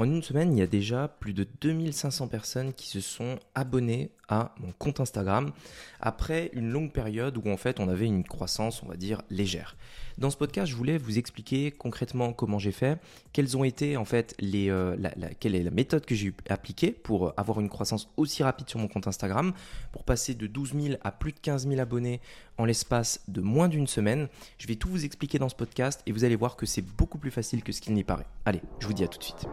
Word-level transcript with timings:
En 0.00 0.04
une 0.04 0.22
semaine, 0.22 0.56
il 0.56 0.60
y 0.60 0.62
a 0.62 0.68
déjà 0.68 1.08
plus 1.08 1.32
de 1.32 1.44
2500 1.60 2.28
personnes 2.28 2.72
qui 2.72 2.86
se 2.86 3.00
sont 3.00 3.40
abonnées 3.56 4.12
à 4.28 4.54
mon 4.60 4.72
compte 4.78 5.00
Instagram 5.00 5.52
après 6.00 6.50
une 6.52 6.70
longue 6.70 6.92
période 6.92 7.36
où 7.36 7.48
en 7.50 7.56
fait 7.56 7.80
on 7.80 7.88
avait 7.88 8.06
une 8.06 8.24
croissance, 8.24 8.82
on 8.82 8.86
va 8.86 8.96
dire, 8.96 9.22
légère. 9.30 9.76
Dans 10.18 10.30
ce 10.30 10.36
podcast, 10.36 10.70
je 10.70 10.76
voulais 10.76 10.98
vous 10.98 11.18
expliquer 11.18 11.70
concrètement 11.70 12.32
comment 12.32 12.58
j'ai 12.58 12.72
fait, 12.72 13.00
quelles 13.32 13.56
ont 13.56 13.64
été 13.64 13.96
en 13.96 14.04
fait 14.04 14.34
les, 14.40 14.68
euh, 14.68 14.96
quelle 15.38 15.54
est 15.54 15.62
la 15.62 15.70
méthode 15.70 16.04
que 16.04 16.14
j'ai 16.14 16.32
appliquée 16.48 16.90
pour 16.90 17.32
avoir 17.36 17.60
une 17.60 17.68
croissance 17.68 18.10
aussi 18.16 18.42
rapide 18.42 18.68
sur 18.68 18.80
mon 18.80 18.88
compte 18.88 19.06
Instagram, 19.06 19.52
pour 19.92 20.04
passer 20.04 20.34
de 20.34 20.46
12 20.46 20.74
000 20.80 20.94
à 21.02 21.12
plus 21.12 21.32
de 21.32 21.38
15 21.38 21.68
000 21.68 21.80
abonnés 21.80 22.20
en 22.58 22.64
l'espace 22.64 23.20
de 23.28 23.40
moins 23.40 23.68
d'une 23.68 23.86
semaine. 23.86 24.28
Je 24.58 24.66
vais 24.66 24.74
tout 24.74 24.88
vous 24.88 25.04
expliquer 25.04 25.38
dans 25.38 25.48
ce 25.48 25.54
podcast 25.54 26.02
et 26.06 26.12
vous 26.12 26.24
allez 26.24 26.36
voir 26.36 26.56
que 26.56 26.66
c'est 26.66 26.82
beaucoup 26.82 27.18
plus 27.18 27.30
facile 27.30 27.62
que 27.62 27.72
ce 27.72 27.80
qu'il 27.80 27.94
n'y 27.94 28.04
paraît. 28.04 28.26
Allez, 28.44 28.62
je 28.80 28.86
vous 28.86 28.92
dis 28.92 29.04
à 29.04 29.08
tout 29.08 29.18
de 29.18 29.24
suite. 29.24 29.46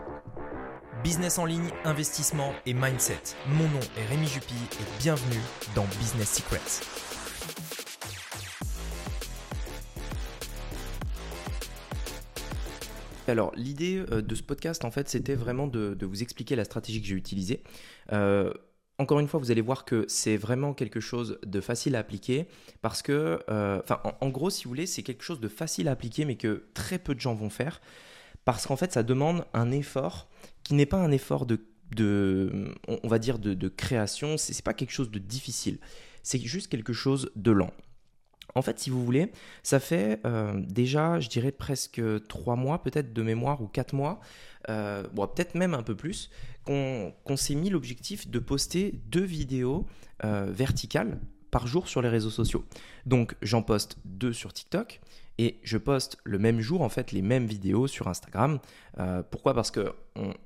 Business 1.04 1.38
en 1.39 1.46
ligne, 1.46 1.70
investissement 1.84 2.54
et 2.66 2.73
mindset. 2.73 3.20
Mon 3.49 3.67
nom 3.67 3.80
est 3.98 4.05
Rémi 4.05 4.27
Jupy 4.27 4.54
et 4.54 4.99
bienvenue 4.99 5.41
dans 5.76 5.84
Business 5.99 6.35
Secrets. 6.35 6.81
Alors 13.27 13.52
l'idée 13.55 14.04
euh, 14.12 14.21
de 14.21 14.35
ce 14.35 14.44
podcast 14.44 14.85
en 14.85 14.91
fait 14.91 15.09
c'était 15.09 15.35
vraiment 15.35 15.68
de, 15.68 15.98
vous 16.05 16.21
expliquer 16.21 16.55
la 16.55 16.63
stratégie 16.63 17.02
que 17.02 17.07
j'ai 17.07 17.16
utilisée. 17.16 17.63
Euh, 18.13 18.54
encore 18.98 19.20
une 19.20 19.27
fois, 19.27 19.41
vous 19.41 19.52
allez 19.52 19.62
voir 19.62 19.84
que 19.84 20.05
c'est 20.07 20.38
vraiment 20.38 20.73
quelque 20.73 21.02
chose 21.02 21.38
de 21.46 21.59
facile 21.59 21.98
à 21.98 21.99
appliquer 21.99 22.48
parce 22.82 23.02
que, 23.02 23.41
euh, 23.49 23.82
enfin, 23.84 24.02
en, 24.21 24.30
gros, 24.30 24.49
si 24.49 24.63
vous 24.63 24.70
voulez, 24.70 24.85
c'est 24.85 25.04
quelque 25.04 25.23
chose 25.23 25.41
de 25.41 25.49
facile 25.49 25.90
à 25.90 25.91
appliquer 25.91 26.23
mais 26.23 26.38
que 26.38 26.63
très 26.73 26.98
peu 26.98 27.13
de 27.13 27.20
gens 27.20 27.35
vont 27.35 27.49
faire 27.49 27.82
parce 28.46 28.68
qu'en 28.68 28.77
fait, 28.77 28.93
ça 28.93 29.04
demande 29.04 29.46
un 29.54 29.71
effort 29.71 30.30
qui 30.66 30.74
n'est 30.74 30.86
pas 30.86 30.98
un 30.98 31.12
effort 31.12 31.46
de, 31.46 31.62
on 32.88 33.08
va 33.08 33.20
dire, 33.20 33.40
de, 33.40 33.68
création, 33.70 34.35
c'est 34.38 34.62
pas 34.63 34.74
quelque 34.74 34.91
chose 34.91 35.12
de 35.12 35.20
difficile, 35.20 35.77
c'est 36.24 36.40
juste 36.40 36.68
quelque 36.68 36.91
chose 36.91 37.32
de 37.38 37.52
lent. 37.52 37.72
En 38.55 38.62
fait, 38.62 38.80
si 38.80 38.90
vous 38.90 39.04
voulez, 39.04 39.32
ça 39.63 39.80
fait 39.80 40.20
euh, 40.26 40.54
déjà, 40.68 41.20
je 41.20 41.30
dirais 41.30 41.52
presque 41.52 42.02
trois 42.27 42.55
mois, 42.55 42.82
peut-être 42.82 43.13
de 43.13 43.22
mémoire, 43.22 43.62
ou 43.62 43.68
quatre 43.68 43.94
mois, 43.94 44.20
euh, 44.70 45.04
peut-être 45.04 45.55
même 45.55 45.74
un 45.74 45.84
peu 45.84 45.96
plus, 45.96 46.30
qu'on 46.63 47.13
s'est 47.35 47.55
mis 47.55 47.70
l'objectif 47.70 48.29
de 48.29 48.40
poster 48.40 49.00
deux 49.07 49.24
vidéos 49.24 49.85
euh, 50.24 50.48
verticales 50.50 51.20
par 51.52 51.68
jour 51.68 51.88
sur 51.88 52.02
les 52.02 52.10
réseaux 52.10 52.32
sociaux. 52.32 52.66
Donc, 53.05 53.35
j'en 53.41 53.62
poste 53.62 53.98
deux 54.05 54.34
sur 54.34 54.52
TikTok 54.52 55.00
et 55.38 55.60
je 55.64 55.78
poste 55.78 56.18
le 56.24 56.40
même 56.40 56.60
jour 56.60 56.82
en 56.82 56.90
fait 56.90 57.12
les 57.12 57.22
mêmes 57.22 57.46
vidéos 57.46 57.88
sur 57.88 58.08
Instagram. 58.08 58.60
Euh, 59.00 59.24
pourquoi? 59.30 59.54
Parce 59.54 59.72
que 59.72 59.94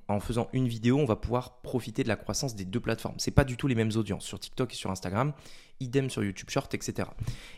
en 0.07 0.19
faisant 0.19 0.49
une 0.51 0.67
vidéo, 0.67 0.97
on 0.97 1.05
va 1.05 1.15
pouvoir 1.15 1.61
profiter 1.61 2.03
de 2.03 2.07
la 2.07 2.15
croissance 2.15 2.55
des 2.55 2.65
deux 2.65 2.79
plateformes. 2.79 3.15
C'est 3.19 3.31
pas 3.31 3.43
du 3.43 3.55
tout 3.55 3.67
les 3.67 3.75
mêmes 3.75 3.91
audiences 3.95 4.25
sur 4.25 4.39
TikTok 4.39 4.73
et 4.73 4.75
sur 4.75 4.89
Instagram, 4.89 5.33
idem 5.79 6.09
sur 6.09 6.23
YouTube 6.23 6.49
Short, 6.49 6.73
etc. 6.73 7.07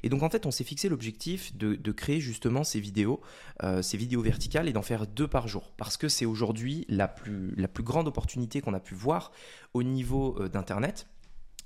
Et 0.04 0.10
donc 0.10 0.22
en 0.22 0.30
fait, 0.30 0.46
on 0.46 0.52
s'est 0.52 0.66
fixé 0.66 0.90
l'objectif 0.90 1.56
de, 1.56 1.92
créer 1.92 2.20
justement 2.20 2.64
ces 2.64 2.80
vidéos, 2.80 3.22
euh, 3.64 3.82
ces 3.82 3.96
vidéos 3.96 4.22
verticales 4.22 4.68
et 4.68 4.74
d'en 4.74 4.82
faire 4.82 5.08
deux 5.08 5.28
par 5.28 5.48
jour, 5.48 5.72
parce 5.78 5.96
que 5.96 6.10
c'est 6.10 6.26
aujourd'hui 6.26 6.86
la 6.90 7.08
plus, 7.08 7.56
grande 7.80 8.08
opportunité 8.08 8.62
qu'on 8.62 8.74
a 8.74 8.80
pu 8.80 8.94
voir 8.94 9.32
au 9.74 9.84
niveau 9.84 10.38
euh, 10.40 10.50
d'internet 10.50 11.08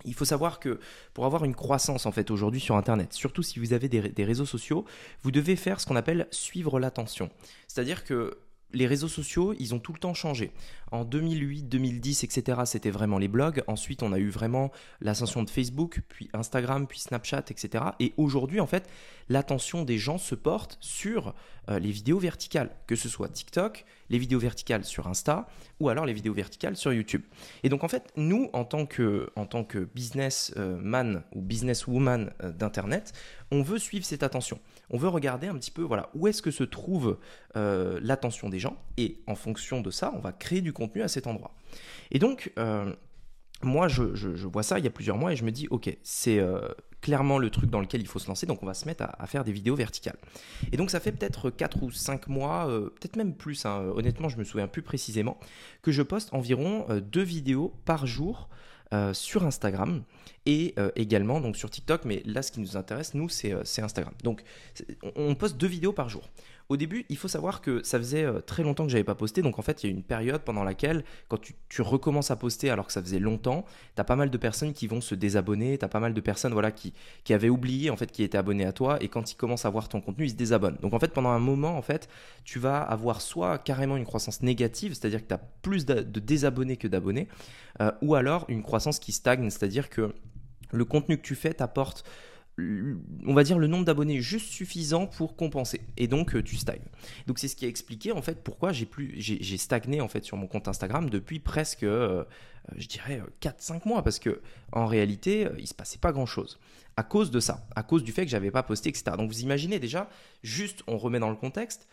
il 0.04 0.14
faut 0.14 0.26
savoir 0.26 0.60
que 0.60 0.80
pour 1.14 1.26
avoir 1.26 1.46
une 1.46 1.56
croissance 1.56 2.06
en 2.06 2.12
fait 2.12 2.32
aujourd'hui 2.32 2.60
sur 2.60 2.76
Internet, 2.76 3.14
surtout 3.14 3.44
si 3.44 3.60
vous 3.60 3.74
avez 3.74 3.88
des, 3.90 4.24
réseaux 4.24 4.46
sociaux, 4.46 4.86
vous 5.24 5.32
devez 5.32 5.56
faire 5.56 5.80
ce 5.80 5.86
qu'on 5.86 5.96
appelle 5.96 6.28
suivre 6.32 6.80
l'attention. 6.80 7.30
C'est-à-dire 7.68 8.04
que 8.04 8.38
les 8.74 8.88
réseaux 8.88 9.08
sociaux, 9.08 9.54
ils 9.58 9.74
ont 9.74 9.80
tout 9.80 9.94
le 9.94 10.00
temps 10.00 10.14
changé. 10.14 10.52
En 10.92 11.06
2008, 11.06 11.64
2010, 11.64 12.24
etc., 12.26 12.62
c'était 12.66 12.90
vraiment 12.90 13.18
les 13.18 13.30
blogs. 13.30 13.64
Ensuite, 13.68 14.04
on 14.04 14.12
a 14.12 14.20
eu 14.20 14.30
vraiment 14.30 14.72
l'ascension 15.00 15.44
de 15.44 15.50
Facebook, 15.50 16.02
puis 16.10 16.30
Instagram, 16.34 16.86
puis 16.86 17.00
Snapchat, 17.00 17.46
etc. 17.50 17.86
Et 18.00 18.14
aujourd'hui, 18.18 18.60
en 18.60 18.68
fait, 18.68 18.90
l'attention 19.30 19.84
des 19.84 19.98
gens 19.98 20.18
se 20.18 20.36
porte 20.36 20.78
sur 20.82 21.34
euh, 21.70 21.80
les 21.80 21.92
vidéos 21.92 22.20
verticales, 22.20 22.72
que 22.86 22.96
ce 22.96 23.08
soit 23.08 23.30
TikTok, 23.30 23.86
les 24.10 24.18
vidéos 24.18 24.40
verticales 24.40 24.86
sur 24.86 25.08
Insta, 25.08 25.48
ou 25.80 25.90
alors 25.90 26.06
les 26.06 26.14
vidéos 26.14 26.34
verticales 26.34 26.76
sur 26.76 26.94
YouTube. 26.94 27.24
Et 27.64 27.70
donc, 27.70 27.84
en 27.84 27.88
fait, 27.88 28.12
nous, 28.16 28.50
en 28.54 28.66
tant 28.66 28.86
que, 28.86 29.32
businessman 29.94 31.24
ou 31.34 31.42
businesswoman 31.42 32.32
euh, 32.44 32.52
d'Internet, 32.52 33.14
on 33.52 33.62
veut 33.62 33.80
suivre 33.80 34.06
cette 34.06 34.24
attention. 34.24 34.60
On 34.90 34.98
veut 34.98 35.10
regarder 35.10 35.48
un 35.48 35.56
petit 35.56 35.72
peu, 35.72 35.82
voilà, 35.82 36.10
où 36.14 36.28
est-ce 36.28 36.42
que 36.42 36.52
se 36.52 36.64
trouve 36.64 37.18
euh, 37.56 38.00
l'attention 38.02 38.50
des 38.50 38.60
gens, 38.60 38.78
et 38.98 39.20
en 39.28 39.36
fonction 39.36 39.82
de 39.82 39.92
ça, 39.92 40.12
on 40.16 40.20
va 40.20 40.32
créer 40.32 40.62
du 40.62 40.74
contenu 40.74 41.02
à 41.02 41.08
cet 41.08 41.28
endroit. 41.28 41.56
Et 42.12 42.20
donc, 42.20 42.52
moi, 43.64 43.88
je, 43.88 44.04
vois 44.48 44.64
ça 44.64 44.80
il 44.80 44.86
y 44.86 44.88
a 44.88 44.92
plusieurs 44.92 45.18
mois 45.18 45.34
et 45.34 45.36
je 45.36 45.44
me 45.44 45.52
dis, 45.52 45.68
ok, 45.70 45.96
c'est 46.04 46.40
clairement 47.06 47.38
le 47.38 47.52
truc 47.52 47.70
dans 47.70 47.82
lequel 47.82 48.02
il 48.02 48.08
faut 48.08 48.18
se 48.18 48.28
lancer. 48.28 48.48
Donc 48.48 48.64
on 48.64 48.66
va 48.66 48.74
se 48.74 48.86
mettre 48.88 49.06
à, 49.08 49.28
faire 49.28 49.44
des 49.44 49.52
vidéos 49.52 49.76
verticales. 49.76 50.18
Et 50.72 50.78
donc 50.78 50.90
ça 50.90 51.00
fait 51.00 51.12
peut-être 51.12 51.52
4 51.52 51.84
ou 51.84 51.92
5 51.92 52.28
mois, 52.28 52.68
euh, 52.68 52.90
peut-être 52.90 53.16
même 53.16 53.36
plus, 53.36 53.64
hein, 53.68 53.92
honnêtement 53.96 54.28
je 54.28 54.38
me 54.38 54.44
souviens 54.44 54.68
plus 54.68 54.82
précisément, 54.82 55.38
que 55.84 55.92
je 55.92 56.02
poste 56.02 56.34
environ 56.34 56.88
2 56.90 57.20
euh, 57.20 57.24
vidéos 57.24 57.76
par 57.86 58.08
jour 58.08 58.50
euh, 58.92 59.14
sur 59.14 59.46
Instagram 59.46 60.02
et 60.48 60.74
également 60.96 61.42
donc 61.42 61.58
sur 61.58 61.70
TikTok. 61.70 62.06
Mais 62.06 62.24
là, 62.26 62.42
ce 62.42 62.52
qui 62.52 62.60
nous 62.60 62.76
intéresse, 62.78 63.14
nous, 63.14 63.30
c'est 63.30 63.82
Instagram. 63.82 64.14
Donc, 64.24 64.44
on 65.16 65.34
poste 65.34 65.58
deux 65.58 65.68
vidéos 65.68 65.92
par 65.92 66.08
jour. 66.08 66.30
Au 66.68 66.78
début, 66.78 67.06
il 67.10 67.18
faut 67.18 67.28
savoir 67.28 67.62
que 67.62 67.84
ça 67.84 68.00
faisait 68.00 68.24
euh, 68.24 68.40
très 68.40 68.64
longtemps 68.64 68.86
que 68.86 68.92
j'avais 68.92 69.04
pas 69.04 69.14
posté, 69.14 69.44
donc 69.44 69.60
en 69.60 69.62
fait, 69.62 69.84
il 69.84 69.88
y 69.88 69.94
a 69.94 69.96
une 69.96 70.04
période 70.04 70.42
pendant 70.42 70.64
laquelle, 70.64 71.04
quand 71.28 71.40
tu, 71.40 71.82
recommences 71.82 72.32
à 72.32 72.36
poster 72.36 72.72
alors 72.72 72.88
que 72.88 72.94
ça 72.94 73.02
faisait 73.02 73.20
longtemps, 73.20 73.66
tu 73.96 74.02
as 74.02 74.04
pas 74.04 74.16
mal 74.16 74.32
de 74.32 74.38
personnes 74.38 74.74
qui 74.74 74.88
vont 74.88 75.02
se 75.02 75.14
désabonner, 75.14 75.78
tu 75.78 75.86
as 75.86 75.88
pas 75.88 76.00
mal 76.00 76.16
de 76.16 76.22
personnes 76.22 76.54
voilà, 76.54 76.72
qui, 76.72 76.94
qui 77.24 77.34
avaient 77.34 77.50
oublié 77.50 77.92
en 77.92 77.98
fait 77.98 78.12
qui 78.12 78.24
étaient 78.24 78.38
abonnées 78.38 78.66
à 78.66 78.72
toi, 78.72 78.98
et 79.02 79.10
quand 79.10 79.32
ils 79.32 79.36
commencent 79.36 79.66
à 79.66 79.70
voir 79.70 79.90
ton 79.90 80.02
contenu, 80.02 80.26
ils 80.26 80.32
se 80.32 80.36
désabonnent. 80.36 80.78
Donc 80.82 80.94
en 80.94 81.00
fait, 81.00 81.14
pendant 81.14 81.30
un 81.30 81.40
moment, 81.40 81.78
en 81.78 81.84
fait, 81.84 82.10
tu 82.44 82.58
vas 82.58 82.82
avoir 82.82 83.22
soit 83.22 83.60
carrément 83.60 83.98
une 83.98 84.06
croissance 84.06 84.42
négative, 84.42 84.94
c'est-à-dire 84.94 85.22
que 85.22 85.28
tu 85.28 85.34
as 85.36 85.42
plus 85.62 85.86
de, 85.86 86.02
désabonnés 86.02 86.78
que 86.78 86.88
d'abonnés, 86.88 87.28
euh, 87.82 87.92
ou 88.02 88.16
alors 88.16 88.46
une 88.48 88.64
croissance 88.64 88.98
qui 88.98 89.12
stagne, 89.12 89.52
c'est-à-dire 89.52 89.90
que 89.90 90.16
le 90.72 90.86
contenu 90.86 91.18
que 91.18 91.22
tu 91.24 91.36
fais 91.36 91.54
t'apporte 91.54 92.04
on 92.58 93.34
va 93.34 93.44
dire 93.44 93.60
le 93.60 93.68
nombre 93.68 93.84
d'abonnés 93.84 94.22
juste 94.22 94.48
suffisant 94.48 95.08
pour 95.08 95.36
compenser 95.36 95.82
et 95.98 96.08
donc 96.08 96.36
euh, 96.36 96.44
tu 96.44 96.56
stagnes. 96.56 96.86
Donc 97.28 97.38
c'est 97.38 97.48
ce 97.48 97.56
qui 97.56 97.66
a 97.66 97.68
expliqué 97.68 98.12
en 98.12 98.22
fait 98.22 98.44
pourquoi 98.44 98.72
j'ai 98.72 98.86
plus 98.86 99.14
j'ai 99.18 99.58
stagné 99.58 100.00
en 100.00 100.08
fait 100.08 100.24
sur 100.24 100.38
mon 100.38 100.48
compte 100.48 100.68
Instagram 100.68 101.10
depuis 101.10 101.40
presque 101.40 101.84
euh, 101.84 102.24
euh, 102.70 102.74
je 102.78 102.88
dirais 102.88 103.22
4 103.42 103.62
5 103.62 103.86
mois 103.86 104.04
parce 104.04 104.20
que 104.20 104.42
en 104.72 104.86
réalité, 104.86 105.50
il 105.60 105.68
se 105.68 105.74
passait 105.74 105.98
pas 105.98 106.14
grand-chose 106.14 106.60
à 106.98 107.04
cause 107.04 107.30
de 107.30 107.42
ça, 107.42 107.68
à 107.76 107.84
cause 107.84 108.06
du 108.06 108.14
fait 108.14 108.24
que 108.24 108.32
j'avais 108.32 108.52
pas 108.52 108.64
posté 108.64 108.90
etc. 108.90 109.18
Donc 109.18 109.30
vous 109.30 109.42
imaginez 109.42 109.80
déjà 109.80 110.10
juste 110.42 110.82
on 110.88 110.98
remet 110.98 111.20
dans 111.20 111.30
le 111.30 111.36
contexte 111.36 111.88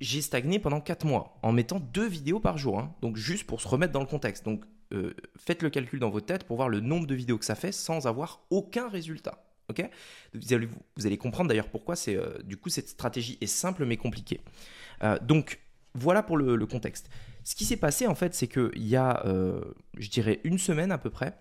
j'ai 0.00 0.20
stagné 0.20 0.58
pendant 0.58 0.80
4 0.80 1.06
mois 1.06 1.38
en 1.42 1.52
mettant 1.52 1.80
deux 1.80 2.08
vidéos 2.08 2.40
par 2.40 2.58
jour. 2.58 2.78
Hein. 2.78 2.94
donc 3.00 3.16
juste 3.16 3.46
pour 3.46 3.62
se 3.62 3.68
remettre 3.68 3.92
dans 3.92 4.00
le 4.00 4.06
contexte. 4.06 4.44
Donc 4.44 4.64
faites 5.38 5.62
le 5.62 5.70
calcul 5.70 6.00
dans 6.00 6.10
votre 6.10 6.26
tête 6.26 6.44
pour 6.44 6.56
voir 6.56 6.68
le 6.68 6.80
nombre 6.80 7.06
de 7.06 7.14
vidéos 7.14 7.38
que 7.38 7.46
ça 7.46 7.54
fait 7.54 7.72
sans 7.72 8.06
avoir 8.06 8.42
aucun 8.50 8.90
résultat 8.90 9.42
vous, 10.34 10.52
allez, 10.52 10.68
vous, 10.96 11.06
allez, 11.06 11.18
comprendre 11.18 11.48
d'ailleurs 11.48 11.68
pourquoi 11.68 11.96
c'est 11.96 12.16
euh, 12.16 12.38
du 12.44 12.56
coup 12.56 12.68
cette 12.68 12.88
stratégie 12.88 13.38
est 13.40 13.46
simple 13.46 13.84
mais 13.84 13.96
compliquée. 13.96 14.40
Euh, 15.02 15.18
donc 15.20 15.60
voilà 15.94 16.22
pour 16.22 16.36
le, 16.36 16.66
contexte. 16.66 17.10
Ce 17.44 17.54
qui 17.54 17.64
s'est 17.64 17.76
passé 17.76 18.06
en 18.06 18.14
fait, 18.14 18.34
c'est 18.34 18.48
qu'il 18.48 18.86
y 18.86 18.96
a, 18.96 19.24
euh, 19.26 19.60
je 19.98 20.08
dirais, 20.08 20.40
une 20.44 20.58
semaine 20.58 20.92
à 20.92 20.98
peu 20.98 21.10
près, 21.10 21.36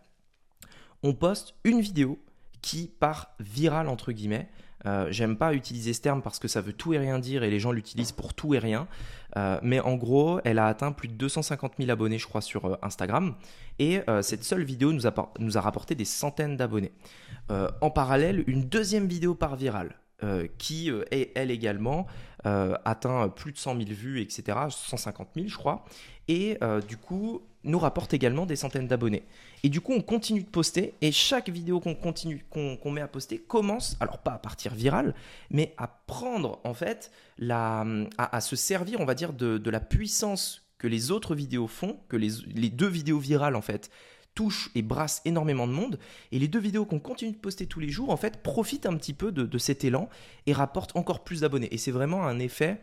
on 1.03 1.13
poste 1.13 1.55
une 1.63 1.81
vidéo 1.81 2.23
qui 2.61 2.87
part 2.87 3.35
virale 3.39 3.87
entre 3.87 4.11
guillemets. 4.11 4.49
J'aime 5.09 5.37
pas 5.37 5.53
utiliser 5.53 5.93
ce 5.93 6.01
terme 6.01 6.21
parce 6.21 6.39
que 6.39 6.47
ça 6.47 6.59
veut 6.59 6.73
tout 6.73 6.93
et 6.93 6.97
rien 6.97 7.19
dire 7.19 7.43
et 7.43 7.49
les 7.49 7.59
gens 7.59 7.71
l'utilisent 7.71 8.11
pour 8.11 8.33
tout 8.33 8.55
et 8.55 8.59
rien. 8.59 8.87
Euh, 9.37 9.59
mais 9.61 9.79
en 9.79 9.95
gros, 9.95 10.39
elle 10.43 10.59
a 10.59 10.67
atteint 10.67 10.91
plus 10.91 11.07
de 11.07 11.13
250 11.13 11.73
000 11.77 11.89
abonnés, 11.89 12.17
je 12.17 12.27
crois, 12.27 12.41
sur 12.41 12.65
euh, 12.65 12.77
Instagram. 12.81 13.35
Et 13.79 14.01
euh, 14.09 14.21
cette 14.21 14.43
seule 14.43 14.63
vidéo 14.63 14.91
nous 14.93 15.07
a, 15.07 15.33
nous 15.39 15.57
a 15.57 15.61
rapporté 15.61 15.95
des 15.95 16.05
centaines 16.05 16.57
d'abonnés. 16.57 16.91
en 17.49 17.89
parallèle, 17.89 18.43
une 18.47 18.63
deuxième 18.63 19.07
vidéo 19.07 19.35
par 19.35 19.55
virale. 19.55 19.95
Qui, 20.57 20.91
elle 21.35 21.51
également, 21.51 22.07
atteint 22.43 23.29
plus 23.29 23.51
de 23.51 23.57
100 23.57 23.77
000 23.77 23.89
vues, 23.89 24.21
etc., 24.21 24.57
150 24.69 25.29
000 25.35 25.47
je 25.47 25.57
crois, 25.57 25.85
et 26.27 26.57
du 26.87 26.97
coup 26.97 27.41
nous 27.63 27.79
rapporte 27.79 28.13
également 28.13 28.45
des 28.45 28.55
centaines 28.55 28.87
d'abonnés. 28.87 29.23
Et 29.63 29.69
du 29.69 29.81
coup, 29.81 29.93
on 29.93 30.01
continue 30.01 30.41
de 30.41 30.49
poster 30.49 30.95
et 31.01 31.11
chaque 31.11 31.49
vidéo 31.49 31.79
qu'on 31.79 31.95
continue, 31.95 32.45
qu'on 32.49 32.91
met 32.91 33.01
à 33.01 33.07
poster 33.07 33.37
commence, 33.37 33.95
alors 33.99 34.19
pas 34.19 34.31
à 34.31 34.37
partir 34.39 34.73
viral, 34.73 35.13
mais 35.49 35.73
à 35.77 35.87
prendre 35.87 36.59
en 36.63 36.73
fait, 36.73 37.11
la, 37.37 37.85
à, 38.17 38.41
se 38.41 38.55
servir, 38.55 38.99
on 38.99 39.05
va 39.05 39.13
dire, 39.13 39.33
de, 39.33 39.69
la 39.69 39.79
puissance 39.79 40.63
que 40.77 40.87
les 40.87 41.11
autres 41.11 41.35
vidéos 41.35 41.67
font, 41.67 41.99
que 42.09 42.17
les, 42.17 42.29
les 42.47 42.69
deux 42.69 42.87
vidéos 42.87 43.19
virales 43.19 43.55
en 43.55 43.61
fait 43.61 43.91
touchent 44.35 44.71
et 44.75 44.81
brassent 44.81 45.21
énormément 45.25 45.67
de 45.67 45.73
monde. 45.73 45.99
Et 46.31 46.39
les 46.39 46.47
deux 46.47 46.59
vidéos 46.59 46.85
qu'on 46.85 46.99
continue 46.99 47.31
de 47.31 47.37
poster 47.37 47.65
tous 47.65 47.79
les 47.79 47.89
jours, 47.89 48.09
en 48.09 48.17
fait, 48.17 48.41
profitent 48.41 48.85
un 48.85 48.95
petit 48.95 49.13
peu 49.13 49.31
de, 49.31 49.43
de 49.43 49.57
cet 49.57 49.83
élan 49.83 50.09
et 50.45 50.53
rapportent 50.53 50.95
encore 50.95 51.23
plus 51.23 51.41
d'abonnés. 51.41 51.73
Et 51.73 51.77
c'est 51.77 51.91
vraiment 51.91 52.25
un 52.25 52.39
effet, 52.39 52.81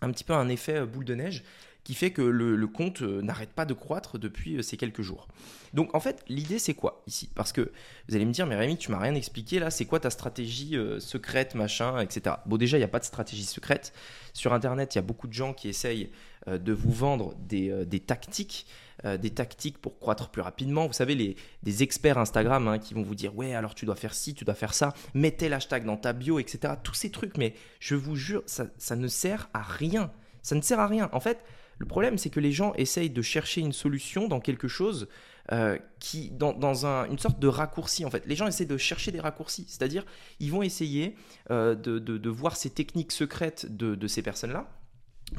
un 0.00 0.10
petit 0.10 0.24
peu 0.24 0.34
un 0.34 0.48
effet 0.48 0.76
euh, 0.76 0.86
boule 0.86 1.04
de 1.04 1.14
neige 1.14 1.44
qui 1.84 1.94
fait 1.94 2.12
que 2.12 2.22
le, 2.22 2.66
compte 2.66 3.02
euh, 3.02 3.22
n'arrête 3.22 3.52
pas 3.52 3.64
de 3.64 3.74
croître 3.74 4.18
depuis 4.18 4.56
euh, 4.56 4.62
ces 4.62 4.76
quelques 4.76 5.02
jours. 5.02 5.26
Donc 5.74 5.94
en 5.94 6.00
fait, 6.00 6.24
l'idée 6.28 6.58
c'est 6.58 6.74
quoi 6.74 7.02
ici? 7.06 7.28
Parce 7.34 7.52
que 7.52 7.72
vous 8.08 8.14
allez 8.14 8.24
me 8.24 8.32
dire, 8.32 8.46
mais 8.46 8.56
Rémi, 8.56 8.76
tu 8.76 8.90
m'as 8.90 8.98
rien 8.98 9.14
expliqué 9.14 9.58
là, 9.58 9.70
c'est 9.70 9.84
quoi 9.84 9.98
ta 9.98 10.10
stratégie 10.10 10.76
euh, 10.76 11.00
secrète, 11.00 11.54
machin, 11.54 11.98
etc. 12.00 12.36
Bon, 12.46 12.56
déjà, 12.56 12.76
il 12.76 12.80
n'y 12.80 12.84
a 12.84 12.88
pas 12.88 13.00
de 13.00 13.04
stratégie 13.04 13.44
secrète. 13.44 13.92
Sur 14.32 14.52
Internet, 14.52 14.94
il 14.94 14.98
y 14.98 15.00
a 15.00 15.02
beaucoup 15.02 15.26
de 15.26 15.32
gens 15.32 15.52
qui 15.52 15.68
essayent 15.68 16.10
de 16.48 16.72
vous 16.72 16.90
vendre 16.90 17.34
des, 17.36 18.00
tactiques. 18.00 18.66
des 19.04 19.30
tactiques 19.30 19.78
pour 19.78 19.98
croître 19.98 20.30
plus 20.30 20.40
rapidement. 20.40 20.86
Vous 20.86 20.94
savez, 20.94 21.14
les, 21.14 21.36
des 21.62 21.82
experts 21.82 22.16
Instagram 22.18 22.66
hein, 22.66 22.78
qui 22.78 22.94
vont 22.94 23.02
vous 23.02 23.14
dire 23.14 23.36
Ouais, 23.36 23.54
alors 23.54 23.74
tu 23.74 23.84
dois 23.84 23.94
faire 23.94 24.14
ci, 24.14 24.34
tu 24.34 24.44
dois 24.44 24.54
faire 24.54 24.72
ça, 24.72 24.94
mettez 25.14 25.50
l'hashtag 25.50 25.84
dans 25.84 25.98
ta 25.98 26.14
bio, 26.14 26.38
etc. 26.38 26.74
Tous 26.82 26.94
ces 26.94 27.10
trucs, 27.10 27.36
mais 27.36 27.54
je 27.78 27.94
vous 27.94 28.16
jure, 28.16 28.42
ça 28.46 28.96
ne 28.96 29.08
sert 29.08 29.50
à 29.52 29.62
rien. 29.62 30.10
Ça 30.42 30.54
ne 30.54 30.62
sert 30.62 30.80
à 30.80 30.86
rien. 30.86 31.10
En 31.12 31.20
fait, 31.20 31.38
le 31.82 31.88
problème, 31.88 32.16
c'est 32.16 32.30
que 32.30 32.38
les 32.38 32.52
gens 32.52 32.74
essayent 32.74 33.10
de 33.10 33.22
chercher 33.22 33.60
une 33.60 33.72
solution 33.72 34.28
dans 34.28 34.38
quelque 34.38 34.68
chose 34.68 35.08
euh, 35.50 35.76
qui, 35.98 36.30
dans, 36.30 36.86
une 37.10 37.18
sorte 37.18 37.40
de 37.40 37.48
raccourci 37.48 38.04
en 38.04 38.10
fait. 38.10 38.24
Les 38.26 38.36
gens 38.36 38.46
essaient 38.46 38.66
de 38.66 38.76
chercher 38.76 39.10
des 39.10 39.18
raccourcis, 39.18 39.64
c'est-à-dire 39.66 40.04
ils 40.38 40.52
vont 40.52 40.62
essayer 40.62 41.16
euh, 41.50 41.74
de, 41.74 42.30
voir 42.30 42.54
ces 42.54 42.70
techniques 42.70 43.10
secrètes 43.10 43.66
de, 43.68 44.06
ces 44.06 44.22
personnes-là 44.22 44.68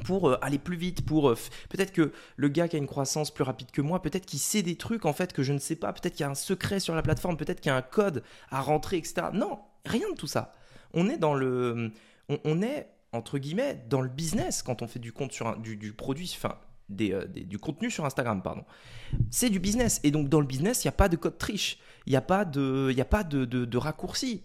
pour 0.04 0.32
euh, 0.32 0.38
aller 0.42 0.58
plus 0.58 0.76
vite, 0.76 1.06
pour 1.06 1.34
peut-être 1.70 1.94
que 1.94 2.12
le 2.36 2.48
gars 2.50 2.68
qui 2.68 2.76
a 2.76 2.80
une 2.80 2.88
croissance 2.88 3.34
plus 3.34 3.46
rapide 3.46 3.72
que 3.72 3.82
moi, 3.82 4.02
peut-être 4.02 4.26
qu'il 4.26 4.40
sait 4.40 4.64
des 4.64 4.76
trucs 4.76 5.06
en 5.06 5.14
fait 5.14 5.32
que 5.32 5.44
je 5.44 5.54
ne 5.54 5.60
sais 5.60 5.78
pas, 5.78 5.94
peut-être 5.94 6.16
qu'il 6.16 6.26
y 6.26 6.28
a 6.28 6.30
un 6.30 6.36
secret 6.36 6.82
sur 6.82 6.94
la 6.94 7.04
plateforme, 7.04 7.38
peut-être 7.38 7.62
qu'il 7.62 7.70
y 7.70 7.74
a 7.74 7.78
un 7.78 7.82
code 7.82 8.22
à 8.50 8.60
rentrer, 8.60 8.98
etc. 8.98 9.28
Non, 9.32 9.60
rien 9.86 10.12
de 10.12 10.18
tout 10.18 10.28
ça. 10.28 10.54
On 10.94 11.08
est 11.08 11.18
dans 11.18 11.36
le, 11.36 11.94
on 12.28 12.62
est 12.62 12.90
entre 13.14 13.38
guillemets, 13.38 13.86
dans 13.90 14.02
le 14.02 14.10
business 14.10 14.62
quand 14.64 14.82
on 14.82 14.88
fait 14.88 15.00
du 15.00 15.14
compte 15.14 15.32
sur 15.32 15.58
du, 15.58 15.94
produit, 15.94 16.32
enfin, 16.36 16.58
euh, 17.02 17.26
du 17.28 17.58
contenu 17.60 17.90
sur 17.90 18.06
Instagram, 18.06 18.42
pardon. 18.42 18.66
C'est 19.30 19.50
du 19.50 19.60
business. 19.60 20.00
Et 20.04 20.12
donc, 20.12 20.30
dans 20.30 20.40
le 20.40 20.48
business, 20.48 20.84
il 20.84 20.88
n'y 20.88 20.90
a 20.90 20.94
pas 20.98 21.10
de 21.10 21.16
code 21.16 21.38
triche. 21.38 21.78
Il 22.06 22.10
n'y 22.10 22.18
a 22.18 22.22
pas 22.22 22.44
de, 22.44 23.78
raccourci. 23.78 24.42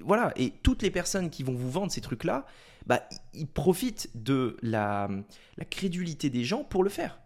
Voilà. 0.00 0.32
Et 0.36 0.50
toutes 0.50 0.82
les 0.82 0.90
personnes 0.90 1.30
qui 1.30 1.42
vont 1.42 1.54
vous 1.54 1.70
vendre 1.70 1.92
ces 1.92 2.00
trucs-là, 2.00 2.46
bah, 2.86 3.08
ils 3.32 3.46
profitent 3.46 4.10
de 4.14 4.56
la, 4.60 5.08
la 5.56 5.64
crédulité 5.64 6.28
des 6.28 6.44
gens 6.44 6.64
pour 6.64 6.84
le 6.84 6.90
faire. 6.90 7.20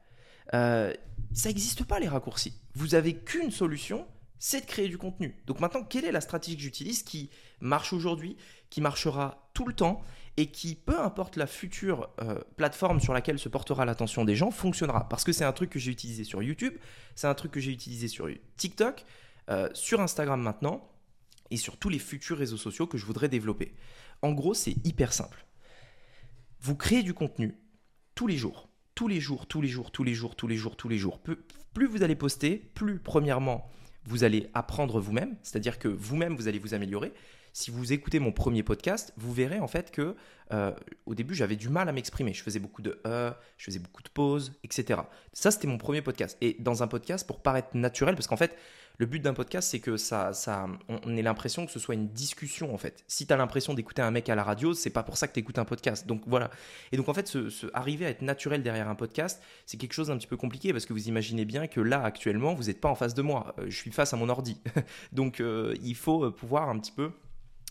Euh, 0.54 0.92
ça 1.32 1.48
n'existe 1.48 1.84
pas, 1.84 1.98
les 1.98 2.08
raccourcis. 2.08 2.54
Vous 2.74 2.94
avez 2.94 3.14
qu'une 3.14 3.50
solution, 3.50 4.06
c'est 4.38 4.60
de 4.60 4.66
créer 4.66 4.88
du 4.88 4.98
contenu. 4.98 5.34
Donc 5.46 5.60
maintenant, 5.60 5.82
quelle 5.82 6.04
est 6.04 6.12
la 6.12 6.20
stratégie 6.20 6.56
que 6.56 6.62
j'utilise 6.62 7.02
qui 7.02 7.30
marche 7.60 7.92
aujourd'hui, 7.92 8.36
qui 8.70 8.80
marchera 8.80 9.50
tout 9.54 9.66
le 9.66 9.74
temps 9.74 10.02
et 10.38 10.46
qui, 10.46 10.76
peu 10.76 10.96
importe 11.00 11.34
la 11.34 11.48
future 11.48 12.10
euh, 12.22 12.38
plateforme 12.56 13.00
sur 13.00 13.12
laquelle 13.12 13.40
se 13.40 13.48
portera 13.48 13.84
l'attention 13.84 14.24
des 14.24 14.36
gens, 14.36 14.52
fonctionnera. 14.52 15.08
Parce 15.08 15.24
que 15.24 15.32
c'est 15.32 15.44
un 15.44 15.52
truc 15.52 15.68
que 15.68 15.80
j'ai 15.80 15.90
utilisé 15.90 16.22
sur 16.22 16.44
YouTube, 16.44 16.74
c'est 17.16 17.26
un 17.26 17.34
truc 17.34 17.50
que 17.50 17.58
j'ai 17.58 17.72
utilisé 17.72 18.06
sur 18.06 18.28
TikTok, 18.56 19.04
euh, 19.50 19.68
sur 19.74 20.00
Instagram 20.00 20.40
maintenant, 20.40 20.88
et 21.50 21.56
sur 21.56 21.76
tous 21.76 21.88
les 21.88 21.98
futurs 21.98 22.38
réseaux 22.38 22.56
sociaux 22.56 22.86
que 22.86 22.96
je 22.96 23.04
voudrais 23.04 23.28
développer. 23.28 23.74
En 24.22 24.30
gros, 24.30 24.54
c'est 24.54 24.76
hyper 24.86 25.12
simple. 25.12 25.44
Vous 26.60 26.76
créez 26.76 27.02
du 27.02 27.14
contenu 27.14 27.58
tous 28.14 28.28
les 28.28 28.36
jours, 28.36 28.68
tous 28.94 29.08
les 29.08 29.20
jours, 29.20 29.48
tous 29.48 29.60
les 29.60 29.68
jours, 29.68 29.90
tous 29.90 30.04
les 30.04 30.14
jours, 30.14 30.36
tous 30.36 30.46
les 30.46 30.56
jours, 30.56 30.76
tous 30.76 30.88
les 30.88 30.98
jours. 30.98 31.20
Plus 31.74 31.86
vous 31.86 32.04
allez 32.04 32.14
poster, 32.14 32.70
plus 32.74 33.00
premièrement, 33.00 33.68
vous 34.04 34.22
allez 34.22 34.50
apprendre 34.54 35.00
vous-même, 35.00 35.36
c'est-à-dire 35.42 35.80
que 35.80 35.88
vous-même, 35.88 36.36
vous 36.36 36.46
allez 36.46 36.60
vous 36.60 36.74
améliorer 36.74 37.12
si 37.58 37.72
vous 37.72 37.92
écoutez 37.92 38.20
mon 38.20 38.30
premier 38.30 38.62
podcast, 38.62 39.12
vous 39.16 39.32
verrez 39.32 39.58
en 39.58 39.66
fait 39.66 39.90
que 39.90 40.14
euh, 40.52 40.72
au 41.06 41.16
début 41.16 41.34
j'avais 41.34 41.56
du 41.56 41.68
mal 41.68 41.88
à 41.88 41.92
m'exprimer. 41.92 42.32
Je 42.32 42.44
faisais 42.44 42.60
beaucoup 42.60 42.82
de 42.82 43.00
euh, 43.04 43.32
je 43.56 43.64
faisais 43.64 43.80
beaucoup 43.80 44.04
de 44.04 44.08
pauses, 44.08 44.52
etc. 44.62 45.00
Ça 45.32 45.50
c'était 45.50 45.66
mon 45.66 45.76
premier 45.76 46.00
podcast. 46.00 46.38
Et 46.40 46.56
dans 46.60 46.84
un 46.84 46.86
podcast, 46.86 47.26
pour 47.26 47.42
paraître 47.42 47.70
naturel, 47.74 48.14
parce 48.14 48.28
qu'en 48.28 48.36
fait 48.36 48.56
le 48.98 49.06
but 49.06 49.18
d'un 49.18 49.34
podcast, 49.34 49.70
c'est 49.70 49.80
que 49.80 49.96
ça, 49.96 50.32
ça, 50.32 50.66
on 50.88 51.16
ait 51.16 51.22
l'impression 51.22 51.66
que 51.66 51.72
ce 51.72 51.80
soit 51.80 51.96
une 51.96 52.08
discussion 52.08 52.72
en 52.72 52.78
fait. 52.78 53.02
Si 53.08 53.26
tu 53.26 53.32
as 53.32 53.36
l'impression 53.36 53.74
d'écouter 53.74 54.02
un 54.02 54.12
mec 54.12 54.28
à 54.28 54.36
la 54.36 54.44
radio, 54.44 54.72
c'est 54.72 54.90
pas 54.90 55.02
pour 55.02 55.16
ça 55.16 55.26
que 55.26 55.32
tu 55.32 55.40
écoutes 55.40 55.58
un 55.58 55.64
podcast. 55.64 56.06
Donc 56.06 56.22
voilà. 56.28 56.50
Et 56.92 56.96
donc 56.96 57.08
en 57.08 57.14
fait, 57.14 57.36
arriver 57.74 58.06
à 58.06 58.10
être 58.10 58.22
naturel 58.22 58.62
derrière 58.62 58.88
un 58.88 58.94
podcast, 58.94 59.42
c'est 59.66 59.78
quelque 59.78 59.94
chose 59.94 60.08
d'un 60.08 60.16
petit 60.16 60.28
peu 60.28 60.36
compliqué 60.36 60.72
parce 60.72 60.86
que 60.86 60.92
vous 60.92 61.08
imaginez 61.08 61.44
bien 61.44 61.66
que 61.66 61.80
là 61.80 62.04
actuellement, 62.04 62.54
vous 62.54 62.64
n'êtes 62.64 62.80
pas 62.80 62.88
en 62.88 62.94
face 62.94 63.14
de 63.14 63.22
moi. 63.22 63.56
Euh, 63.58 63.64
je 63.68 63.76
suis 63.76 63.90
face 63.90 64.14
à 64.14 64.16
mon 64.16 64.28
ordi. 64.28 64.60
donc 65.12 65.42
il 65.82 65.96
faut 65.96 66.30
pouvoir 66.30 66.68
un 66.68 66.78
petit 66.78 66.92
peu 66.92 67.10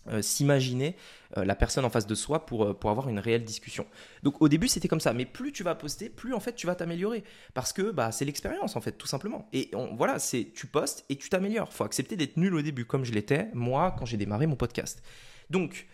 euh, 0.09 0.21
s'imaginer 0.21 0.95
euh, 1.37 1.45
la 1.45 1.55
personne 1.55 1.85
en 1.85 1.89
face 1.89 2.07
de 2.07 2.15
soi 2.15 2.45
pour, 2.45 2.65
euh, 2.65 2.73
pour 2.73 2.89
avoir 2.89 3.09
une 3.09 3.19
réelle 3.19 3.43
discussion. 3.43 3.85
Donc 4.23 4.41
au 4.41 4.47
début 4.47 4.67
c'était 4.67 4.87
comme 4.87 4.99
ça, 4.99 5.13
mais 5.13 5.25
plus 5.25 5.51
tu 5.51 5.63
vas 5.63 5.75
poster, 5.75 6.09
plus 6.09 6.33
en 6.33 6.39
fait 6.39 6.53
tu 6.53 6.67
vas 6.67 6.75
t'améliorer 6.75 7.23
parce 7.53 7.73
que 7.73 7.91
bah, 7.91 8.11
c'est 8.11 8.25
l'expérience 8.25 8.75
en 8.75 8.81
fait 8.81 8.93
tout 8.93 9.07
simplement. 9.07 9.47
Et 9.53 9.71
voilà, 9.95 10.19
c'est 10.19 10.51
tu 10.53 10.67
postes 10.67 11.05
et 11.09 11.15
tu 11.15 11.29
t'améliores. 11.29 11.73
Faut 11.73 11.83
accepter 11.83 12.15
d'être 12.15 12.37
nul 12.37 12.53
au 12.55 12.61
début 12.61 12.85
comme 12.85 13.03
je 13.03 13.11
l'étais 13.11 13.49
moi 13.53 13.95
quand 13.97 14.05
j'ai 14.05 14.17
démarré 14.17 14.47
mon 14.47 14.55
podcast. 14.55 15.03
Donc 15.49 15.87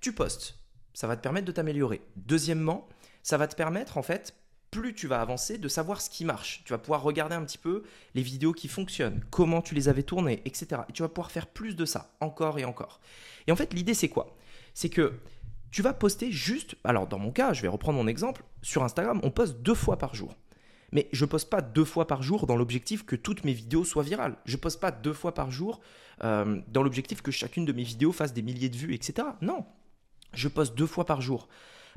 tu 0.00 0.12
postes, 0.12 0.58
ça 0.92 1.06
va 1.06 1.16
te 1.16 1.22
permettre 1.22 1.46
de 1.46 1.52
t'améliorer. 1.52 2.02
Deuxièmement, 2.16 2.88
ça 3.22 3.36
va 3.36 3.46
te 3.48 3.56
permettre 3.56 3.98
en 3.98 4.02
fait 4.02 4.34
plus 4.70 4.94
tu 4.94 5.06
vas 5.06 5.20
avancer, 5.20 5.58
de 5.58 5.68
savoir 5.68 6.00
ce 6.00 6.10
qui 6.10 6.24
marche. 6.24 6.62
Tu 6.64 6.72
vas 6.72 6.78
pouvoir 6.78 7.02
regarder 7.02 7.34
un 7.34 7.44
petit 7.44 7.58
peu 7.58 7.84
les 8.14 8.22
vidéos 8.22 8.52
qui 8.52 8.68
fonctionnent, 8.68 9.22
comment 9.30 9.62
tu 9.62 9.74
les 9.74 9.88
avais 9.88 10.02
tournées, 10.02 10.42
etc. 10.44 10.82
Et 10.88 10.92
tu 10.92 11.02
vas 11.02 11.08
pouvoir 11.08 11.30
faire 11.30 11.46
plus 11.46 11.76
de 11.76 11.84
ça, 11.84 12.14
encore 12.20 12.58
et 12.58 12.64
encore. 12.64 13.00
Et 13.46 13.52
en 13.52 13.56
fait, 13.56 13.72
l'idée, 13.74 13.94
c'est 13.94 14.08
quoi? 14.08 14.36
C'est 14.74 14.90
que 14.90 15.14
tu 15.70 15.82
vas 15.82 15.92
poster 15.92 16.30
juste, 16.30 16.76
alors 16.84 17.06
dans 17.06 17.18
mon 17.18 17.30
cas, 17.30 17.52
je 17.52 17.62
vais 17.62 17.68
reprendre 17.68 17.98
mon 17.98 18.06
exemple, 18.06 18.42
sur 18.62 18.84
Instagram, 18.84 19.20
on 19.22 19.30
poste 19.30 19.58
deux 19.60 19.74
fois 19.74 19.98
par 19.98 20.14
jour. 20.14 20.36
Mais 20.92 21.08
je 21.12 21.24
poste 21.24 21.50
pas 21.50 21.60
deux 21.60 21.84
fois 21.84 22.06
par 22.06 22.22
jour 22.22 22.46
dans 22.46 22.56
l'objectif 22.56 23.04
que 23.04 23.16
toutes 23.16 23.44
mes 23.44 23.52
vidéos 23.52 23.84
soient 23.84 24.02
virales. 24.02 24.36
Je 24.46 24.56
poste 24.56 24.80
pas 24.80 24.90
deux 24.90 25.12
fois 25.12 25.34
par 25.34 25.50
jour 25.50 25.80
euh, 26.24 26.60
dans 26.68 26.82
l'objectif 26.82 27.20
que 27.20 27.30
chacune 27.30 27.66
de 27.66 27.72
mes 27.72 27.82
vidéos 27.82 28.12
fasse 28.12 28.32
des 28.32 28.42
milliers 28.42 28.70
de 28.70 28.76
vues, 28.76 28.94
etc. 28.94 29.28
Non, 29.42 29.66
je 30.32 30.48
poste 30.48 30.74
deux 30.74 30.86
fois 30.86 31.04
par 31.04 31.20
jour. 31.20 31.48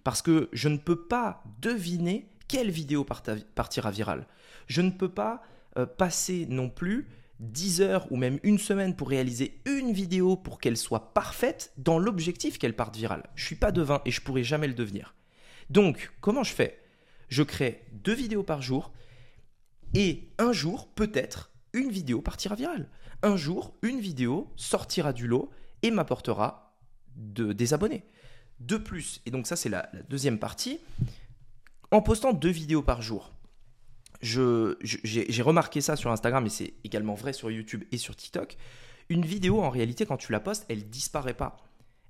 Parce 0.03 0.21
que 0.21 0.50
je 0.51 0.67
ne 0.67 0.77
peux 0.77 1.07
pas 1.07 1.44
deviner 1.62 2.30
quelle 2.51 2.69
vidéo 2.69 3.06
partira 3.06 3.92
virale. 3.92 4.27
Je 4.68 4.81
ne 4.81 4.92
peux 4.92 5.07
pas 5.07 5.42
euh, 5.77 5.86
passer 5.86 6.45
non 6.50 6.69
plus 6.69 7.07
10 7.39 7.80
heures 7.81 8.12
ou 8.12 8.18
même 8.18 8.39
une 8.44 8.57
semaine 8.57 8.94
pour 8.94 9.07
réaliser 9.07 9.62
une 9.65 9.94
vidéo 9.94 10.36
pour 10.36 10.59
qu'elle 10.59 10.75
soit 10.75 11.13
parfaite 11.13 11.71
dans 11.77 11.98
l'objectif 11.98 12.59
qu'elle 12.59 12.75
parte 12.75 12.98
virale. 12.98 13.24
Je 13.36 13.45
suis 13.45 13.56
pas 13.56 13.71
devin 13.71 14.01
et 14.03 14.12
je 14.12 14.19
pourrai 14.19 14.44
jamais 14.44 14.68
le 14.68 14.74
devenir. 14.74 15.15
Donc, 15.69 16.12
comment 16.19 16.44
je 16.44 16.53
fais? 16.53 16.81
Je 17.30 17.42
crée 17.42 17.86
deux 17.94 18.13
vidéos 18.13 18.44
par 18.44 18.62
jour 18.62 18.92
et 19.94 20.27
un 20.38 20.51
jour, 20.51 20.89
peut-être, 20.89 21.51
une 21.72 21.89
vidéo 21.89 22.22
partira 22.22 22.55
virale. 22.55 22.89
Un 23.24 23.38
jour, 23.38 23.77
une 23.81 24.01
vidéo 24.01 24.51
sortira 24.58 25.13
du 25.13 25.25
lot 25.25 25.50
et 25.84 25.89
m'apportera 25.89 26.75
de, 27.15 27.53
des 27.53 27.74
abonnés. 27.74 28.03
De 28.60 28.75
plus, 28.75 29.22
et 29.25 29.31
donc 29.31 29.48
ça 29.48 29.55
c'est 29.55 29.70
la 29.70 29.89
deuxième 30.10 30.38
partie, 30.38 30.81
en 31.91 32.01
postant 32.01 32.33
deux 32.33 32.50
vidéos 32.50 32.81
par 32.81 33.01
jour, 33.01 33.31
j'ai 34.21 35.41
remarqué 35.41 35.81
ça 35.81 35.95
sur 35.95 36.12
Instagram, 36.12 36.45
et 36.45 36.50
c'est 36.50 36.74
également 36.83 37.13
vrai 37.13 37.33
sur 37.33 37.51
YouTube 37.51 37.83
et 37.91 37.98
sur 37.98 38.15
TikTok. 38.15 38.57
Une 39.10 39.25
vidéo, 39.25 39.62
en 39.62 39.69
réalité, 39.69 40.05
quand 40.05 40.17
tu 40.17 40.31
la 40.31 40.39
postes, 40.39 40.65
elle 40.69 40.89
disparaît 40.89 41.33
pas. 41.33 41.57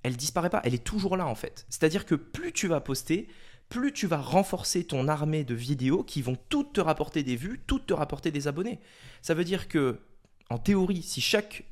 Elle 0.03 0.17
disparaît 0.17 0.49
pas, 0.49 0.61
elle 0.63 0.73
est 0.73 0.83
toujours 0.83 1.15
là 1.15 1.27
en 1.27 1.35
fait. 1.35 1.65
C'est-à-dire 1.69 2.05
que 2.05 2.15
plus 2.15 2.53
tu 2.53 2.67
vas 2.67 2.81
poster, 2.81 3.27
plus 3.69 3.93
tu 3.93 4.07
vas 4.07 4.17
renforcer 4.17 4.83
ton 4.83 5.07
armée 5.07 5.43
de 5.43 5.53
vidéos 5.53 6.03
qui 6.03 6.21
vont 6.21 6.37
toutes 6.49 6.73
te 6.73 6.81
rapporter 6.81 7.23
des 7.23 7.35
vues, 7.35 7.61
toutes 7.67 7.87
te 7.87 7.93
rapporter 7.93 8.31
des 8.31 8.47
abonnés. 8.47 8.79
Ça 9.21 9.33
veut 9.33 9.43
dire 9.43 9.67
que, 9.67 9.99
en 10.49 10.57
théorie, 10.57 11.03
si, 11.03 11.21
chaque, 11.21 11.65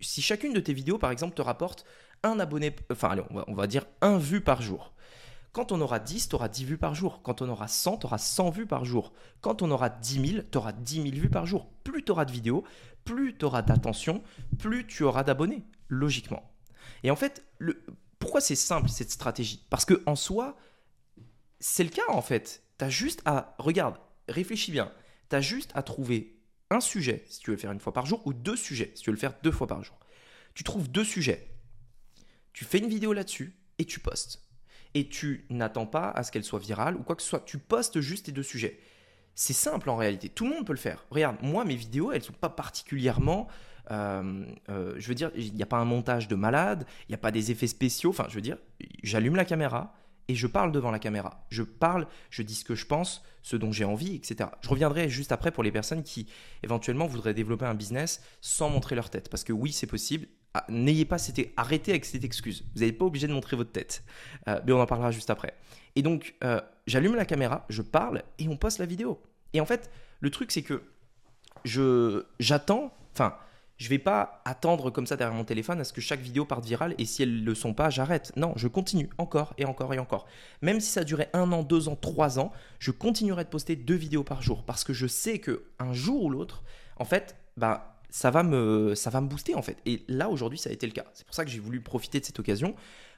si 0.00 0.22
chacune 0.22 0.52
de 0.52 0.60
tes 0.60 0.72
vidéos, 0.72 0.98
par 0.98 1.10
exemple, 1.10 1.34
te 1.34 1.42
rapporte 1.42 1.84
un 2.22 2.38
abonné, 2.38 2.74
enfin, 2.90 3.10
allez, 3.10 3.22
on 3.30 3.34
va, 3.34 3.44
on 3.48 3.54
va 3.54 3.66
dire 3.66 3.84
un 4.00 4.16
vue 4.16 4.40
par 4.40 4.62
jour, 4.62 4.94
quand 5.52 5.70
on 5.70 5.80
aura 5.82 5.98
10, 5.98 6.30
tu 6.30 6.34
auras 6.34 6.48
10 6.48 6.64
vues 6.64 6.78
par 6.78 6.94
jour. 6.94 7.20
Quand 7.22 7.42
on 7.42 7.48
aura 7.48 7.68
100, 7.68 7.98
tu 7.98 8.06
auras 8.06 8.18
100 8.18 8.50
vues 8.50 8.66
par 8.66 8.84
jour. 8.84 9.12
Quand 9.42 9.60
on 9.60 9.70
aura 9.70 9.90
10 9.90 10.26
000, 10.32 10.42
tu 10.50 10.58
auras 10.58 10.72
10 10.72 11.02
000 11.02 11.08
vues 11.16 11.30
par 11.30 11.44
jour. 11.44 11.70
Plus 11.84 12.02
tu 12.02 12.10
auras 12.10 12.24
de 12.24 12.32
vidéos, 12.32 12.64
plus 13.04 13.36
tu 13.36 13.44
auras 13.44 13.60
d'attention, 13.60 14.22
plus 14.58 14.86
tu 14.86 15.04
auras 15.04 15.24
d'abonnés, 15.24 15.62
logiquement. 15.88 16.50
Et 17.02 17.10
en 17.10 17.16
fait, 17.16 17.44
pourquoi 18.18 18.40
c'est 18.40 18.56
simple 18.56 18.88
cette 18.88 19.10
stratégie? 19.10 19.66
Parce 19.68 19.84
que 19.84 20.02
en 20.06 20.16
soi, 20.16 20.56
c'est 21.60 21.84
le 21.84 21.90
cas 21.90 22.08
en 22.08 22.22
fait. 22.22 22.62
Tu 22.78 22.84
as 22.86 22.90
juste 22.90 23.20
à. 23.26 23.54
Regarde, 23.58 23.96
réfléchis 24.28 24.72
bien. 24.72 24.90
Tu 25.28 25.36
as 25.36 25.42
juste 25.42 25.70
à 25.74 25.82
trouver 25.82 26.38
un 26.70 26.80
sujet, 26.80 27.24
si 27.28 27.40
tu 27.40 27.50
veux 27.50 27.56
le 27.56 27.60
faire 27.60 27.72
une 27.72 27.80
fois 27.80 27.92
par 27.92 28.06
jour, 28.06 28.26
ou 28.26 28.32
deux 28.32 28.56
sujets, 28.56 28.92
si 28.94 29.02
tu 29.02 29.10
veux 29.10 29.14
le 29.14 29.20
faire 29.20 29.34
deux 29.42 29.52
fois 29.52 29.66
par 29.66 29.84
jour. 29.84 29.98
Tu 30.54 30.64
trouves 30.64 30.90
deux 30.90 31.04
sujets. 31.04 31.54
Tu 32.54 32.64
fais 32.64 32.78
une 32.78 32.88
vidéo 32.88 33.12
là-dessus 33.12 33.58
et 33.78 33.84
tu 33.84 34.00
postes 34.00 34.42
et 34.94 35.08
tu 35.08 35.46
n'attends 35.50 35.86
pas 35.86 36.10
à 36.10 36.22
ce 36.22 36.32
qu'elle 36.32 36.44
soit 36.44 36.58
virale 36.58 36.96
ou 36.96 37.02
quoi 37.02 37.16
que 37.16 37.22
ce 37.22 37.28
soit. 37.28 37.44
Tu 37.44 37.58
postes 37.58 38.00
juste 38.00 38.26
tes 38.26 38.32
deux 38.32 38.42
sujets. 38.42 38.78
C'est 39.34 39.54
simple 39.54 39.88
en 39.88 39.96
réalité, 39.96 40.28
tout 40.28 40.44
le 40.44 40.50
monde 40.50 40.66
peut 40.66 40.74
le 40.74 40.78
faire. 40.78 41.06
Regarde, 41.10 41.36
moi 41.42 41.64
mes 41.64 41.76
vidéos, 41.76 42.12
elles 42.12 42.20
ne 42.20 42.26
sont 42.26 42.32
pas 42.32 42.50
particulièrement... 42.50 43.48
Euh, 43.90 44.46
euh, 44.68 44.94
je 44.96 45.08
veux 45.08 45.14
dire, 45.14 45.32
il 45.34 45.54
n'y 45.54 45.62
a 45.62 45.66
pas 45.66 45.78
un 45.78 45.84
montage 45.84 46.28
de 46.28 46.36
malade, 46.36 46.86
il 47.08 47.10
n'y 47.10 47.14
a 47.16 47.18
pas 47.18 47.32
des 47.32 47.50
effets 47.50 47.66
spéciaux. 47.66 48.10
Enfin, 48.10 48.26
je 48.28 48.36
veux 48.36 48.40
dire, 48.40 48.56
j'allume 49.02 49.34
la 49.34 49.44
caméra 49.44 49.94
et 50.28 50.34
je 50.34 50.46
parle 50.46 50.72
devant 50.72 50.90
la 50.90 50.98
caméra. 50.98 51.44
Je 51.50 51.62
parle, 51.62 52.06
je 52.30 52.42
dis 52.42 52.54
ce 52.54 52.64
que 52.64 52.74
je 52.74 52.86
pense, 52.86 53.22
ce 53.42 53.56
dont 53.56 53.72
j'ai 53.72 53.84
envie, 53.84 54.14
etc. 54.14 54.50
Je 54.60 54.68
reviendrai 54.68 55.08
juste 55.08 55.32
après 55.32 55.50
pour 55.50 55.62
les 55.62 55.72
personnes 55.72 56.02
qui 56.02 56.28
éventuellement 56.62 57.06
voudraient 57.06 57.34
développer 57.34 57.64
un 57.64 57.74
business 57.74 58.22
sans 58.40 58.70
montrer 58.70 58.94
leur 58.94 59.10
tête. 59.10 59.28
Parce 59.28 59.44
que 59.44 59.52
oui, 59.52 59.72
c'est 59.72 59.86
possible. 59.86 60.28
Ah, 60.54 60.64
n'ayez 60.68 61.04
pas 61.04 61.18
cette, 61.18 61.40
arrêtez 61.56 61.92
avec 61.92 62.04
cette 62.04 62.24
excuse. 62.24 62.64
Vous 62.74 62.82
n'êtes 62.82 62.98
pas 62.98 63.06
obligé 63.06 63.26
de 63.26 63.32
montrer 63.32 63.56
votre 63.56 63.72
tête. 63.72 64.04
Euh, 64.48 64.60
mais 64.66 64.72
on 64.72 64.80
en 64.80 64.86
parlera 64.86 65.10
juste 65.10 65.30
après. 65.30 65.54
Et 65.96 66.02
donc, 66.02 66.34
euh, 66.44 66.60
j'allume 66.86 67.14
la 67.14 67.24
caméra, 67.24 67.64
je 67.68 67.82
parle 67.82 68.22
et 68.38 68.48
on 68.48 68.56
poste 68.56 68.78
la 68.78 68.86
vidéo. 68.86 69.20
Et 69.54 69.60
en 69.60 69.66
fait, 69.66 69.90
le 70.20 70.30
truc, 70.30 70.52
c'est 70.52 70.62
que 70.62 70.82
je 71.64 72.24
j'attends, 72.38 72.92
enfin, 73.12 73.36
je 73.78 73.88
vais 73.88 73.98
pas 73.98 74.42
attendre 74.44 74.90
comme 74.90 75.06
ça 75.06 75.16
derrière 75.16 75.36
mon 75.36 75.44
téléphone 75.44 75.80
à 75.80 75.84
ce 75.84 75.92
que 75.92 76.00
chaque 76.00 76.20
vidéo 76.20 76.44
parte 76.44 76.64
virale 76.64 76.94
et 76.98 77.04
si 77.04 77.22
elles 77.22 77.40
ne 77.40 77.44
le 77.44 77.54
sont 77.54 77.74
pas, 77.74 77.90
j'arrête. 77.90 78.32
Non, 78.36 78.52
je 78.56 78.68
continue 78.68 79.08
encore 79.18 79.54
et 79.58 79.64
encore 79.64 79.92
et 79.94 79.98
encore. 79.98 80.26
Même 80.60 80.80
si 80.80 80.90
ça 80.90 81.04
durait 81.04 81.30
un 81.32 81.50
an, 81.52 81.62
deux 81.62 81.88
ans, 81.88 81.96
trois 81.96 82.38
ans, 82.38 82.52
je 82.78 82.90
continuerai 82.90 83.44
de 83.44 83.48
poster 83.48 83.74
deux 83.74 83.94
vidéos 83.94 84.22
par 84.22 84.42
jour 84.42 84.64
parce 84.64 84.84
que 84.84 84.92
je 84.92 85.06
sais 85.06 85.38
que 85.38 85.64
un 85.78 85.92
jour 85.92 86.22
ou 86.24 86.30
l'autre, 86.30 86.62
en 86.96 87.04
fait, 87.04 87.36
bah 87.56 87.91
ça 88.12 88.30
va 88.30 88.42
me 88.42 88.94
ça 88.94 89.08
va 89.08 89.22
me 89.22 89.26
booster 89.26 89.54
en 89.54 89.62
fait. 89.62 89.78
Et 89.86 90.04
là 90.06 90.28
aujourd'hui, 90.28 90.58
ça 90.58 90.68
a 90.68 90.72
été 90.72 90.86
le 90.86 90.92
cas. 90.92 91.06
C'est 91.14 91.26
pour 91.26 91.34
ça 91.34 91.44
que 91.44 91.50
j'ai 91.50 91.58
voulu 91.58 91.80
profiter 91.80 92.20
de 92.20 92.24
cette 92.26 92.38
occasion 92.38 92.74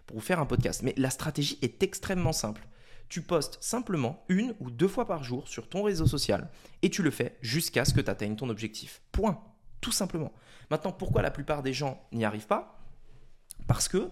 pour 0.07 0.17
vous 0.17 0.23
faire 0.23 0.39
un 0.39 0.47
podcast. 0.47 0.83
Mais 0.83 0.95
la 0.97 1.11
stratégie 1.11 1.59
est 1.63 1.83
extrêmement 1.83 2.33
simple. 2.33 2.67
Tu 3.09 3.21
postes 3.21 3.59
simplement 3.61 4.25
une 4.29 4.55
ou 4.61 4.71
deux 4.71 4.87
fois 4.87 5.05
par 5.05 5.25
jour 5.25 5.49
sur 5.49 5.69
ton 5.69 5.83
réseau 5.83 6.07
social 6.07 6.49
et 6.83 6.91
tu 6.91 7.03
le 7.03 7.11
fais 7.11 7.37
jusqu'à 7.43 7.85
ce 7.85 7.93
que 7.93 8.01
tu 8.01 8.11
atteignes 8.11 8.37
ton 8.37 8.49
objectif. 8.49 9.03
Point. 9.11 9.43
Tout 9.81 9.93
simplement. 9.93 10.33
Maintenant, 10.71 10.93
pourquoi 10.93 11.23
la 11.23 11.33
plupart 11.33 11.63
des 11.65 11.73
gens 11.73 12.01
n'y 12.13 12.25
arrivent 12.25 12.47
pas? 12.47 12.79
Parce 13.67 13.89
que 13.89 14.11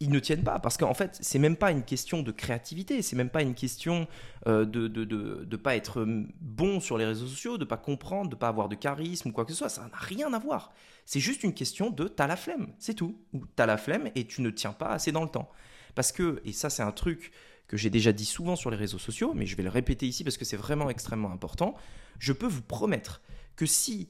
ils 0.00 0.10
ne 0.10 0.18
tiennent 0.18 0.42
pas. 0.42 0.58
Parce 0.58 0.76
qu'en 0.76 0.94
fait, 0.94 1.18
c'est 1.20 1.38
même 1.38 1.56
pas 1.56 1.70
une 1.70 1.82
question 1.82 2.22
de 2.22 2.32
créativité, 2.32 3.02
c'est 3.02 3.16
même 3.16 3.30
pas 3.30 3.42
une 3.42 3.54
question 3.54 4.06
euh, 4.46 4.64
de 4.64 4.82
ne 4.82 5.04
de, 5.04 5.44
de, 5.44 5.56
pas 5.56 5.76
être 5.76 6.04
bon 6.40 6.80
sur 6.80 6.98
les 6.98 7.04
réseaux 7.04 7.26
sociaux, 7.26 7.58
de 7.58 7.64
pas 7.64 7.76
comprendre, 7.76 8.30
de 8.30 8.36
pas 8.36 8.48
avoir 8.48 8.68
de 8.68 8.74
charisme 8.74 9.28
ou 9.28 9.32
quoi 9.32 9.44
que 9.44 9.52
ce 9.52 9.58
soit. 9.58 9.68
Ça 9.68 9.82
n'a 9.82 9.90
rien 9.92 10.32
à 10.32 10.38
voir. 10.38 10.72
C'est 11.06 11.20
juste 11.20 11.42
une 11.42 11.54
question 11.54 11.90
de 11.90 12.08
t'as 12.08 12.26
la 12.26 12.36
flemme, 12.36 12.68
c'est 12.78 12.94
tout. 12.94 13.18
Ou 13.32 13.44
t'as 13.56 13.66
la 13.66 13.76
flemme 13.76 14.10
et 14.14 14.26
tu 14.26 14.42
ne 14.42 14.50
tiens 14.50 14.72
pas 14.72 14.88
assez 14.88 15.12
dans 15.12 15.22
le 15.22 15.30
temps. 15.30 15.50
Parce 15.94 16.12
que, 16.12 16.40
et 16.44 16.52
ça 16.52 16.70
c'est 16.70 16.82
un 16.82 16.92
truc 16.92 17.32
que 17.68 17.76
j'ai 17.76 17.90
déjà 17.90 18.12
dit 18.12 18.24
souvent 18.24 18.56
sur 18.56 18.70
les 18.70 18.76
réseaux 18.76 18.98
sociaux, 18.98 19.32
mais 19.34 19.46
je 19.46 19.56
vais 19.56 19.62
le 19.62 19.70
répéter 19.70 20.06
ici 20.06 20.24
parce 20.24 20.36
que 20.36 20.44
c'est 20.44 20.56
vraiment 20.56 20.90
extrêmement 20.90 21.30
important, 21.30 21.74
je 22.18 22.32
peux 22.32 22.46
vous 22.46 22.62
promettre 22.62 23.22
que 23.56 23.64
si 23.64 24.08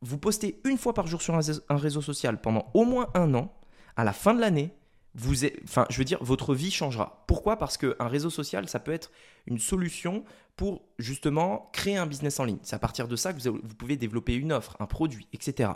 vous 0.00 0.18
postez 0.18 0.60
une 0.64 0.78
fois 0.78 0.94
par 0.94 1.06
jour 1.06 1.22
sur 1.22 1.34
un 1.34 1.76
réseau 1.76 2.00
social 2.00 2.40
pendant 2.40 2.70
au 2.74 2.84
moins 2.84 3.08
un 3.14 3.34
an, 3.34 3.54
à 3.96 4.04
la 4.04 4.12
fin 4.12 4.34
de 4.34 4.40
l'année, 4.40 4.74
vous 5.14 5.44
enfin, 5.64 5.86
je 5.90 5.98
veux 5.98 6.04
dire, 6.04 6.22
votre 6.22 6.54
vie 6.54 6.70
changera. 6.70 7.24
Pourquoi? 7.26 7.56
Parce 7.56 7.76
qu'un 7.76 8.08
réseau 8.08 8.30
social, 8.30 8.68
ça 8.68 8.78
peut 8.78 8.92
être 8.92 9.10
une 9.46 9.58
solution 9.58 10.24
pour 10.56 10.82
justement 10.98 11.70
créer 11.72 11.96
un 11.96 12.06
business 12.06 12.38
en 12.38 12.44
ligne. 12.44 12.58
C'est 12.62 12.76
à 12.76 12.78
partir 12.78 13.08
de 13.08 13.16
ça 13.16 13.32
que 13.32 13.48
vous, 13.48 13.58
vous 13.62 13.74
pouvez 13.74 13.96
développer 13.96 14.34
une 14.34 14.52
offre, 14.52 14.76
un 14.78 14.86
produit, 14.86 15.26
etc. 15.32 15.70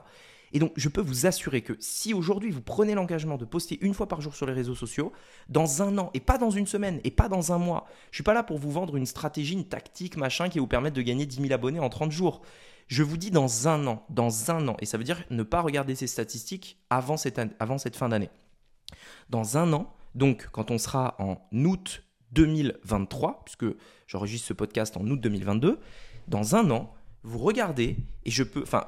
Et 0.55 0.61
donc, 0.61 0.73
je 0.77 0.89
peux 0.89 1.01
vous 1.01 1.27
assurer 1.27 1.63
que 1.63 1.77
si 1.81 2.15
aujourd'hui 2.15 2.53
vous 2.53 2.61
prenez 2.61 2.95
l'engagement 2.95 3.37
de 3.37 3.45
poster 3.45 3.77
une 3.81 3.93
fois 3.93 4.07
par 4.07 4.21
jour 4.21 4.37
sur 4.37 4.47
les 4.47 4.53
réseaux 4.53 4.77
sociaux, 4.77 5.13
dans 5.49 5.83
un 5.83 5.99
an, 5.99 6.11
et 6.15 6.21
pas 6.21 6.39
dans 6.39 6.51
une 6.51 6.69
semaine, 6.69 7.01
et 7.03 7.11
pas 7.11 7.29
dans 7.29 7.53
un 7.53 7.59
mois, 7.59 7.89
je 8.13 8.19
suis 8.19 8.23
pas 8.23 8.35
là 8.35 8.45
pour 8.45 8.59
vous 8.59 8.71
vendre 8.71 8.95
une 8.95 9.05
stratégie, 9.05 9.55
une 9.55 9.67
tactique, 9.67 10.17
machin, 10.17 10.49
qui 10.49 10.61
vous 10.61 10.69
permettre 10.69 10.95
de 10.95 11.03
gagner 11.03 11.27
10 11.27 11.41
000 11.43 11.53
abonnés 11.53 11.81
en 11.81 11.89
30 11.89 12.13
jours. 12.13 12.41
Je 12.87 13.03
vous 13.03 13.17
dis 13.17 13.33
dans 13.33 13.67
un 13.67 13.85
an, 13.89 14.05
dans 14.11 14.53
un 14.53 14.69
an, 14.69 14.77
et 14.79 14.87
ça 14.87 14.97
veut 14.97 15.03
dire 15.03 15.25
ne 15.29 15.43
pas 15.43 15.61
regarder 15.61 15.97
ces 15.97 16.07
statistiques 16.07 16.79
avant 16.89 17.17
cette, 17.17 17.41
avant 17.59 17.79
cette 17.79 17.97
fin 17.97 18.09
d'année. 18.09 18.31
Dans 19.31 19.57
un 19.57 19.73
an, 19.73 19.95
donc 20.15 20.49
quand 20.53 20.71
on 20.71 20.79
sera 20.79 21.17
en 21.19 21.41
août 21.53 22.05
2023, 22.33 23.43
puisque 23.45 23.67
j'enregistre 24.07 24.49
ce 24.49 24.53
podcast 24.53 24.97
en 24.97 25.07
août 25.07 25.21
2022, 25.21 25.81
dans 26.29 26.57
un 26.57 26.71
an, 26.71 26.95
vous 27.23 27.39
regardez 27.39 27.97
et 28.25 28.31
je 28.31 28.43
peux, 28.43 28.63
enfin, 28.63 28.87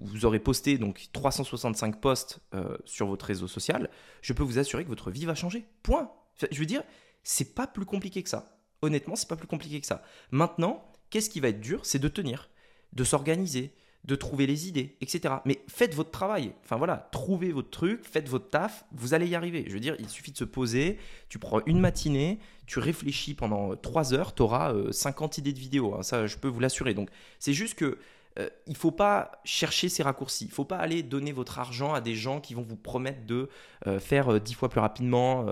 vous, 0.00 0.24
aurez 0.24 0.40
posté 0.40 0.76
donc 0.76 1.08
365 1.12 2.00
posts 2.00 2.40
euh, 2.54 2.76
sur 2.84 3.06
votre 3.06 3.26
réseau 3.26 3.46
social. 3.46 3.90
Je 4.22 4.32
peux 4.32 4.42
vous 4.42 4.58
assurer 4.58 4.82
que 4.82 4.88
votre 4.88 5.10
vie 5.10 5.24
va 5.24 5.34
changer. 5.34 5.64
Point. 5.82 6.10
Je 6.50 6.58
veux 6.58 6.66
dire, 6.66 6.82
c'est 7.22 7.54
pas 7.54 7.66
plus 7.66 7.86
compliqué 7.86 8.22
que 8.22 8.28
ça. 8.28 8.58
Honnêtement, 8.82 9.14
c'est 9.14 9.28
pas 9.28 9.36
plus 9.36 9.46
compliqué 9.46 9.80
que 9.80 9.86
ça. 9.86 10.02
Maintenant, 10.32 10.90
qu'est-ce 11.10 11.30
qui 11.30 11.40
va 11.40 11.48
être 11.48 11.60
dur? 11.60 11.86
C'est 11.86 11.98
de 12.00 12.08
tenir, 12.08 12.50
de 12.92 13.04
s'organiser, 13.04 13.72
de 14.06 14.14
trouver 14.14 14.46
les 14.46 14.68
idées, 14.68 14.96
etc. 15.00 15.34
Mais 15.44 15.60
faites 15.68 15.94
votre 15.94 16.10
travail. 16.10 16.52
Enfin 16.64 16.76
voilà, 16.76 17.08
trouvez 17.12 17.52
votre 17.52 17.70
truc, 17.70 18.04
faites 18.04 18.28
votre 18.28 18.48
taf, 18.48 18.84
vous 18.92 19.14
allez 19.14 19.26
y 19.26 19.34
arriver. 19.34 19.64
Je 19.66 19.74
veux 19.74 19.80
dire, 19.80 19.96
il 19.98 20.08
suffit 20.08 20.32
de 20.32 20.36
se 20.36 20.44
poser, 20.44 20.98
tu 21.28 21.38
prends 21.38 21.60
une 21.66 21.80
matinée, 21.80 22.38
tu 22.66 22.78
réfléchis 22.78 23.34
pendant 23.34 23.76
trois 23.76 24.14
heures, 24.14 24.34
tu 24.34 24.42
auras 24.42 24.72
50 24.90 25.38
idées 25.38 25.52
de 25.52 25.58
vidéos. 25.58 25.94
Hein. 25.94 26.02
ça, 26.02 26.26
je 26.26 26.36
peux 26.36 26.48
vous 26.48 26.60
l'assurer. 26.60 26.94
Donc, 26.94 27.10
c'est 27.38 27.52
juste 27.52 27.74
que 27.74 27.98
euh, 28.38 28.48
il 28.66 28.76
faut 28.76 28.90
pas 28.90 29.32
chercher 29.44 29.88
ces 29.88 30.02
raccourcis. 30.02 30.44
Il 30.44 30.50
faut 30.50 30.64
pas 30.64 30.78
aller 30.78 31.02
donner 31.02 31.32
votre 31.32 31.58
argent 31.58 31.94
à 31.94 32.00
des 32.00 32.14
gens 32.14 32.40
qui 32.40 32.54
vont 32.54 32.62
vous 32.62 32.76
promettre 32.76 33.24
de 33.26 33.48
euh, 33.86 33.98
faire 33.98 34.34
euh, 34.34 34.40
dix 34.40 34.54
fois 34.54 34.68
plus 34.68 34.80
rapidement, 34.80 35.46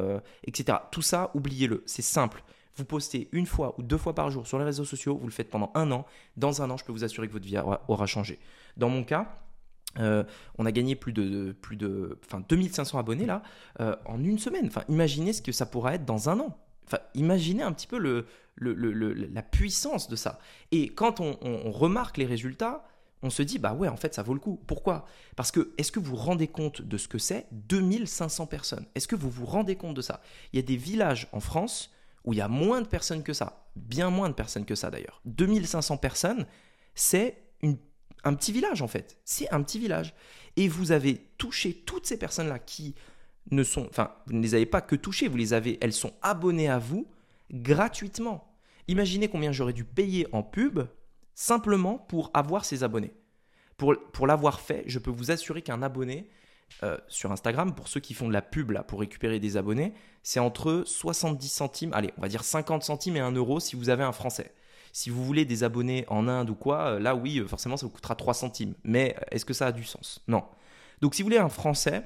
etc. 0.47 0.79
Tout 0.91 1.03
ça, 1.03 1.31
oubliez-le. 1.35 1.83
C'est 1.87 2.03
simple. 2.03 2.43
Vous 2.77 2.85
postez 2.85 3.29
une 3.33 3.47
fois 3.47 3.75
ou 3.79 3.83
deux 3.83 3.99
fois 3.99 4.15
par 4.15 4.31
jour 4.31 4.47
sur 4.47 4.59
les 4.59 4.65
réseaux 4.65 4.85
sociaux, 4.85 5.17
vous 5.17 5.27
le 5.27 5.33
faites 5.33 5.51
pendant 5.51 5.71
un 5.75 5.91
an. 5.93 6.07
Dans 6.37 6.63
un 6.63 6.71
an, 6.71 6.77
je 6.77 6.85
peux 6.85 6.93
vous 6.93 7.05
assurer 7.05 7.29
que 7.29 7.33
votre 7.33 7.47
vie 7.47 7.59
aura, 7.59 8.07
changé. 8.07 8.41
Dans 8.77 8.89
mon 8.89 9.05
cas, 9.05 9.41
euh, 10.01 10.25
on 10.59 10.67
a 10.67 10.73
gagné 10.73 10.97
plus 10.97 11.13
de, 11.13 11.53
plus 11.53 11.77
de 11.77 12.19
enfin, 12.27 12.43
2500 12.49 12.99
abonnés 12.99 13.27
là 13.27 13.43
euh, 13.81 13.95
en 14.07 14.23
une 14.23 14.39
semaine. 14.39 14.67
Enfin, 14.67 14.83
imaginez 14.89 15.33
ce 15.33 15.41
que 15.41 15.53
ça 15.53 15.67
pourra 15.67 15.95
être 15.95 16.05
dans 16.05 16.29
un 16.29 16.41
an. 16.41 16.59
Enfin, 16.87 16.99
imaginez 17.15 17.63
un 17.63 17.73
petit 17.73 17.87
peu 17.87 17.99
le, 17.99 18.27
la 18.57 19.43
puissance 19.43 20.09
de 20.09 20.17
ça. 20.17 20.39
Et 20.73 20.89
quand 20.89 21.21
on, 21.21 21.39
on, 21.43 21.71
remarque 21.71 22.17
les 22.17 22.27
résultats, 22.27 22.85
on 23.23 23.31
se 23.31 23.43
dit, 23.43 23.59
bah 23.59 23.73
ouais, 23.73 23.89
en 23.89 23.97
fait, 23.97 24.15
ça 24.15 24.23
vaut 24.23 24.35
le 24.35 24.41
coup. 24.41 24.61
Pourquoi? 24.67 25.07
Parce 25.37 25.51
que, 25.51 25.73
est-ce 25.79 25.91
que 25.91 25.99
vous 25.99 26.11
vous 26.11 26.23
rendez 26.23 26.49
compte 26.49 26.83
de 26.83 26.99
ce 26.99 27.09
que 27.09 27.19
c'est? 27.19 27.47
2500 27.53 28.47
personnes 28.47 28.87
Est-ce 28.95 29.09
que 29.09 29.17
vous 29.17 29.31
vous 29.31 29.47
rendez 29.47 29.77
compte 29.77 29.95
de 29.95 30.03
ça? 30.03 30.21
Il 30.53 30.57
y 30.57 30.59
a 30.59 30.63
des 30.63 30.77
villages 30.77 31.29
en 31.33 31.41
France 31.41 31.94
où 32.25 32.33
il 32.33 32.37
y 32.37 32.43
a 32.43 32.49
moins 32.49 32.81
de 32.81 32.87
personnes 32.87 33.23
que 33.23 33.33
ça, 33.33 33.67
bien 33.77 34.11
moins 34.11 34.29
de 34.29 34.35
personnes 34.35 34.65
que 34.65 34.75
ça 34.75 34.91
d'ailleurs. 34.91 35.21
2500 35.27 35.99
personnes, 35.99 36.47
c'est 36.95 37.43
un 38.25 38.35
petit 38.35 38.53
village 38.53 38.83
en 38.83 38.89
fait, 38.89 39.19
c'est 39.25 39.51
un 39.53 39.63
petit 39.63 39.79
village. 39.79 40.15
Et 40.57 40.69
vous 40.69 40.93
avez 40.93 41.19
touché 41.37 41.75
toutes 41.75 42.07
ces 42.07 42.19
personnes-là 42.19 42.59
qui 42.59 42.95
ne 43.51 43.63
sont, 43.63 43.87
enfin, 43.91 44.15
vous 44.27 44.35
ne 44.35 44.43
les 44.43 44.55
avez 44.55 44.67
pas 44.67 44.81
que 44.81 44.97
touchées, 44.97 45.29
vous 45.29 45.37
les 45.37 45.53
avez, 45.53 45.79
elles 45.81 45.93
sont 45.93 46.15
abonnées 46.23 46.69
à 46.69 46.79
vous 46.79 47.07
gratuitement. 47.53 48.57
Imaginez 48.89 49.29
combien 49.29 49.53
j'aurais 49.53 49.73
dû 49.73 49.85
payer 49.85 50.27
en 50.33 50.43
pub 50.43 50.81
simplement 51.35 51.99
pour 51.99 52.31
avoir 52.35 52.65
ces 52.65 52.85
abonnés. 52.85 53.13
Pour, 53.77 53.95
pour 54.13 54.27
l'avoir 54.27 54.61
fait, 54.61 54.85
je 54.87 54.99
peux 54.99 55.11
vous 55.11 55.31
assurer 55.31 55.63
qu'un 55.63 55.83
abonné, 55.83 56.29
euh, 56.83 56.97
sur 57.09 57.31
Instagram, 57.33 57.75
pour 57.75 57.89
ceux 57.89 58.01
qui 58.01 58.15
font 58.15 58.29
de 58.29 58.33
la 58.33 58.43
pub 58.43 58.73
là, 58.73 58.83
pour 58.83 59.01
récupérer 59.01 59.39
des 59.39 59.57
abonnés, 59.57 59.95
c'est 60.23 60.41
entre 60.41 60.83
70 60.87 61.49
centimes, 61.49 61.93
allez, 61.95 62.13
on 62.19 62.23
va 62.23 62.29
dire 62.29 62.43
50 62.43 62.83
centimes 62.83 63.17
et 63.17 63.21
1 63.21 63.33
euro 63.33 63.61
si 63.61 63.77
vous 63.77 63.91
avez 63.91 64.03
un 64.03 64.13
français. 64.13 64.53
Si 64.93 65.11
vous 65.11 65.25
voulez 65.25 65.45
des 65.45 65.65
abonnés 65.65 66.05
en 66.09 66.29
Inde 66.29 66.51
ou 66.51 66.55
quoi, 66.55 66.95
euh, 66.95 66.99
là 66.99 67.15
oui, 67.15 67.39
euh, 67.39 67.47
forcément 67.47 67.77
ça 67.77 67.87
vous 67.87 67.93
coûtera 67.93 68.17
3 68.17 68.35
centimes. 68.35 68.75
Mais 68.83 69.17
est-ce 69.31 69.45
que 69.45 69.55
ça 69.55 69.69
a 69.69 69.73
du 69.73 69.85
sens? 69.85 70.23
Non. 70.27 70.45
Donc 71.01 71.15
si 71.15 71.23
vous 71.23 71.27
voulez 71.27 71.39
un 71.39 71.49
français, 71.49 72.03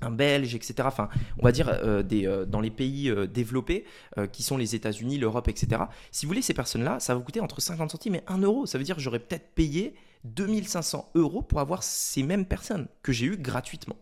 un 0.00 0.10
belge, 0.10 0.54
etc. 0.54 0.74
Enfin, 0.84 1.08
on 1.38 1.44
va 1.44 1.52
dire 1.52 2.04
des, 2.04 2.44
dans 2.46 2.60
les 2.60 2.70
pays 2.70 3.12
développés, 3.28 3.84
qui 4.30 4.44
sont 4.44 4.56
les 4.56 4.76
États-Unis, 4.76 5.18
l'Europe, 5.18 5.48
etc. 5.48 5.82
Si 6.12 6.24
vous 6.24 6.30
voulez 6.30 6.42
ces 6.42 6.54
personnes-là, 6.54 7.00
ça 7.00 7.14
va 7.14 7.18
vous 7.18 7.24
coûter 7.24 7.40
entre 7.40 7.60
50 7.60 7.90
centimes 7.90 8.14
et 8.14 8.22
1 8.28 8.38
euro. 8.38 8.64
Ça 8.64 8.78
veut 8.78 8.84
dire 8.84 8.94
que 8.94 9.02
j'aurais 9.02 9.18
peut-être 9.18 9.54
payé 9.54 9.96
2500 10.24 11.10
euros 11.14 11.42
pour 11.42 11.60
avoir 11.60 11.82
ces 11.82 12.22
mêmes 12.22 12.46
personnes 12.46 12.88
que 13.02 13.12
j'ai 13.12 13.26
eues 13.26 13.36
gratuitement. 13.36 13.96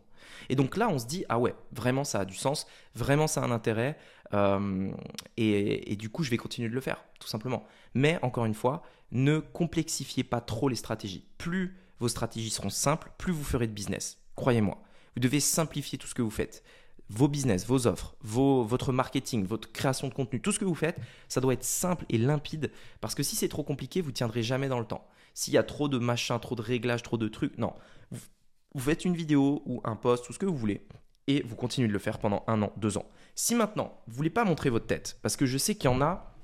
Et 0.48 0.56
donc 0.56 0.76
là, 0.76 0.88
on 0.88 0.98
se 0.98 1.06
dit, 1.06 1.24
ah 1.28 1.38
ouais, 1.38 1.54
vraiment 1.72 2.04
ça 2.04 2.20
a 2.20 2.24
du 2.24 2.34
sens, 2.34 2.66
vraiment 2.94 3.26
ça 3.26 3.42
a 3.42 3.44
un 3.44 3.50
intérêt, 3.50 3.98
euh, 4.34 4.90
et, 5.36 5.96
du 5.96 6.10
coup, 6.10 6.22
je 6.22 6.30
vais 6.30 6.36
continuer 6.36 6.68
de 6.68 6.74
le 6.74 6.80
faire, 6.80 7.04
tout 7.20 7.28
simplement. 7.28 7.64
Mais 7.94 8.18
encore 8.22 8.44
une 8.44 8.54
fois, 8.54 8.82
ne 9.12 9.38
complexifiez 9.38 10.24
pas 10.24 10.40
trop 10.40 10.68
les 10.68 10.76
stratégies. 10.76 11.24
Plus 11.38 11.76
vos 11.98 12.08
stratégies 12.08 12.50
seront 12.50 12.70
simples, 12.70 13.10
plus 13.18 13.32
vous 13.32 13.44
ferez 13.44 13.66
de 13.66 13.72
business. 13.72 14.18
Croyez-moi, 14.34 14.82
vous 15.14 15.20
devez 15.20 15.40
simplifier 15.40 15.98
tout 15.98 16.06
ce 16.06 16.14
que 16.14 16.22
vous 16.22 16.30
faites. 16.30 16.62
Vos 17.08 17.28
business, 17.28 17.66
vos 17.66 17.86
offres, 17.86 18.16
votre 18.20 18.92
marketing, 18.92 19.46
votre 19.46 19.70
création 19.70 20.08
de 20.08 20.14
contenu, 20.14 20.40
tout 20.40 20.50
ce 20.50 20.58
que 20.58 20.64
vous 20.64 20.74
faites, 20.74 20.98
ça 21.28 21.40
doit 21.40 21.52
être 21.52 21.64
simple 21.64 22.04
et 22.08 22.18
limpide. 22.18 22.72
Parce 23.00 23.14
que 23.14 23.22
si 23.22 23.36
c'est 23.36 23.48
trop 23.48 23.62
compliqué, 23.62 24.00
vous 24.00 24.10
tiendrez 24.10 24.42
jamais 24.42 24.68
dans 24.68 24.80
le 24.80 24.86
temps 24.86 25.06
s'il 25.36 25.52
y 25.52 25.58
a 25.58 25.62
trop 25.62 25.88
de 25.88 25.98
machins, 25.98 26.40
trop 26.40 26.54
de 26.54 26.62
réglages, 26.62 27.02
trop 27.02 27.18
de 27.18 27.28
trucs. 27.28 27.58
Non. 27.58 27.74
Vous, 28.10 28.80
faites 28.80 29.04
une 29.04 29.14
vidéo 29.14 29.62
ou 29.66 29.82
un 29.84 29.94
post 29.94 30.28
ou 30.30 30.32
ce 30.32 30.38
que 30.38 30.46
vous 30.46 30.56
voulez 30.56 30.86
et 31.26 31.42
vous 31.42 31.56
continuez 31.56 31.88
de 31.88 31.92
le 31.92 31.98
faire 31.98 32.18
pendant 32.18 32.42
un 32.46 32.62
an, 32.62 32.72
deux 32.78 32.96
ans. 32.96 33.04
Si 33.34 33.54
maintenant, 33.54 34.00
vous 34.06 34.14
voulez 34.16 34.30
pas 34.30 34.44
montrer 34.44 34.70
votre 34.70 34.86
tête, 34.86 35.18
parce 35.20 35.36
que 35.36 35.44
je 35.44 35.58
sais 35.58 35.74
qu'il 35.74 35.90
y 35.90 35.92
en 35.92 36.00
a, 36.00 36.34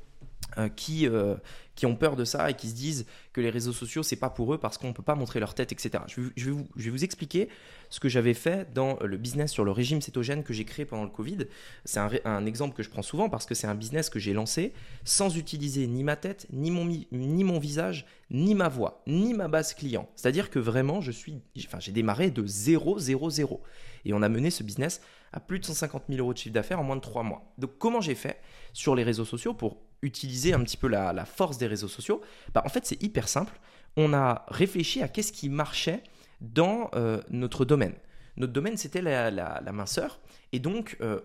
euh, 0.58 0.68
qui, 0.68 1.08
euh, 1.08 1.36
qui 1.74 1.86
ont 1.86 1.96
peur 1.96 2.16
de 2.16 2.26
ça 2.26 2.50
et 2.50 2.54
qui 2.54 2.68
se 2.68 2.74
disent 2.74 3.06
que 3.32 3.40
les 3.40 3.50
réseaux 3.50 3.72
sociaux, 3.72 4.02
c'est 4.02 4.16
pas 4.16 4.30
pour 4.30 4.52
eux 4.52 4.58
parce 4.58 4.78
qu'on 4.78 4.88
ne 4.88 4.92
peut 4.92 5.02
pas 5.02 5.14
montrer 5.14 5.40
leur 5.40 5.54
tête, 5.54 5.72
etc. 5.72 6.04
Je 6.06 6.20
vais, 6.20 6.90
vous, 6.90 7.04
expliquer 7.04 7.48
ce 7.88 8.00
que 8.00 8.08
j'avais 8.08 8.34
fait 8.34 8.72
dans 8.72 8.98
le 9.00 9.16
business 9.16 9.50
sur 9.50 9.64
le 9.64 9.70
régime 9.70 10.00
cétogène 10.00 10.42
que 10.42 10.52
j'ai 10.52 10.64
créé 10.64 10.84
pendant 10.84 11.04
le 11.04 11.10
Covid. 11.10 11.38
C'est 11.84 12.00
un, 12.00 12.46
exemple 12.46 12.76
que 12.76 12.82
je 12.82 12.90
prends 12.90 13.02
souvent 13.02 13.28
parce 13.28 13.46
que 13.46 13.54
c'est 13.54 13.66
un 13.66 13.74
business 13.74 14.10
que 14.10 14.18
j'ai 14.18 14.32
lancé 14.34 14.72
sans 15.04 15.36
utiliser 15.36 15.86
ni 15.86 16.04
ma 16.04 16.16
tête, 16.16 16.46
ni 16.52 16.70
mon, 16.70 16.84
ni 16.84 17.44
mon 17.44 17.58
visage, 17.58 18.06
ni 18.30 18.54
ma 18.54 18.68
voix, 18.68 19.02
ni 19.06 19.34
ma 19.34 19.48
base 19.48 19.74
client. 19.74 20.08
C'est-à-dire 20.16 20.50
que 20.50 20.58
vraiment, 20.58 21.00
je 21.00 21.12
suis, 21.12 21.40
enfin, 21.66 21.80
j'ai 21.80 21.92
démarré 21.92 22.30
de 22.30 22.46
0, 22.46 22.98
0, 22.98 23.30
0. 23.30 23.62
Et 24.04 24.12
on 24.14 24.22
a 24.22 24.28
mené 24.28 24.50
ce 24.50 24.62
business 24.62 25.00
à 25.32 25.40
plus 25.40 25.58
de 25.58 25.64
150 25.64 26.04
000 26.08 26.20
euros 26.20 26.32
de 26.32 26.38
chiffre 26.38 26.54
d'affaires 26.54 26.80
en 26.80 26.84
moins 26.84 26.96
de 26.96 27.00
3 27.00 27.22
mois. 27.22 27.52
Donc 27.58 27.78
comment 27.78 28.00
j'ai 28.00 28.14
fait 28.14 28.40
sur 28.72 28.94
les 28.94 29.02
réseaux 29.02 29.24
sociaux 29.24 29.54
pour 29.54 29.78
utiliser 30.02 30.52
un 30.52 30.60
petit 30.62 30.76
peu 30.76 30.88
la, 30.88 31.24
force 31.24 31.58
des 31.58 31.66
réseaux 31.66 31.88
sociaux? 31.88 32.20
Bah, 32.54 32.62
En 32.64 32.68
fait, 32.68 32.84
c'est 32.84 33.02
hyper 33.02 33.21
simple. 33.28 33.58
On 33.96 34.14
a 34.14 34.46
réfléchi 34.48 35.02
à 35.02 35.08
qu'est-ce 35.08 35.32
qui 35.32 35.48
marchait 35.48 36.02
dans 36.40 36.90
euh, 36.94 37.20
notre 37.30 37.64
domaine. 37.64 37.94
Notre 38.36 38.52
domaine, 38.52 38.76
c'était 38.76 39.02
la, 39.02 39.60
minceur. 39.72 40.20
Et 40.52 40.58
donc, 40.58 40.96
euh, 41.00 41.20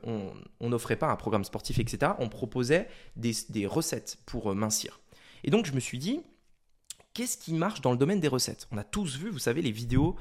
on 0.59 0.69
n'offrait 0.69 0.97
pas 0.97 1.07
un 1.07 1.15
programme 1.15 1.43
sportif, 1.43 1.79
etc. 1.79 2.13
On 2.19 2.29
proposait 2.29 2.87
des, 3.15 3.65
recettes 3.65 4.17
pour 4.25 4.51
euh, 4.51 4.53
mincir. 4.53 4.99
Et 5.43 5.49
donc, 5.49 5.65
je 5.65 5.73
me 5.73 5.79
suis 5.79 5.99
dit, 5.99 6.21
qu'est-ce 7.13 7.37
qui 7.37 7.53
marche 7.53 7.81
dans 7.81 7.91
le 7.91 7.97
domaine 7.97 8.19
des 8.19 8.27
recettes? 8.27 8.67
On 8.71 8.77
a 8.77 8.83
tous 8.83 9.17
vu, 9.17 9.29
vous 9.29 9.39
savez, 9.39 9.61
les 9.61 9.71
vidéos 9.71 10.15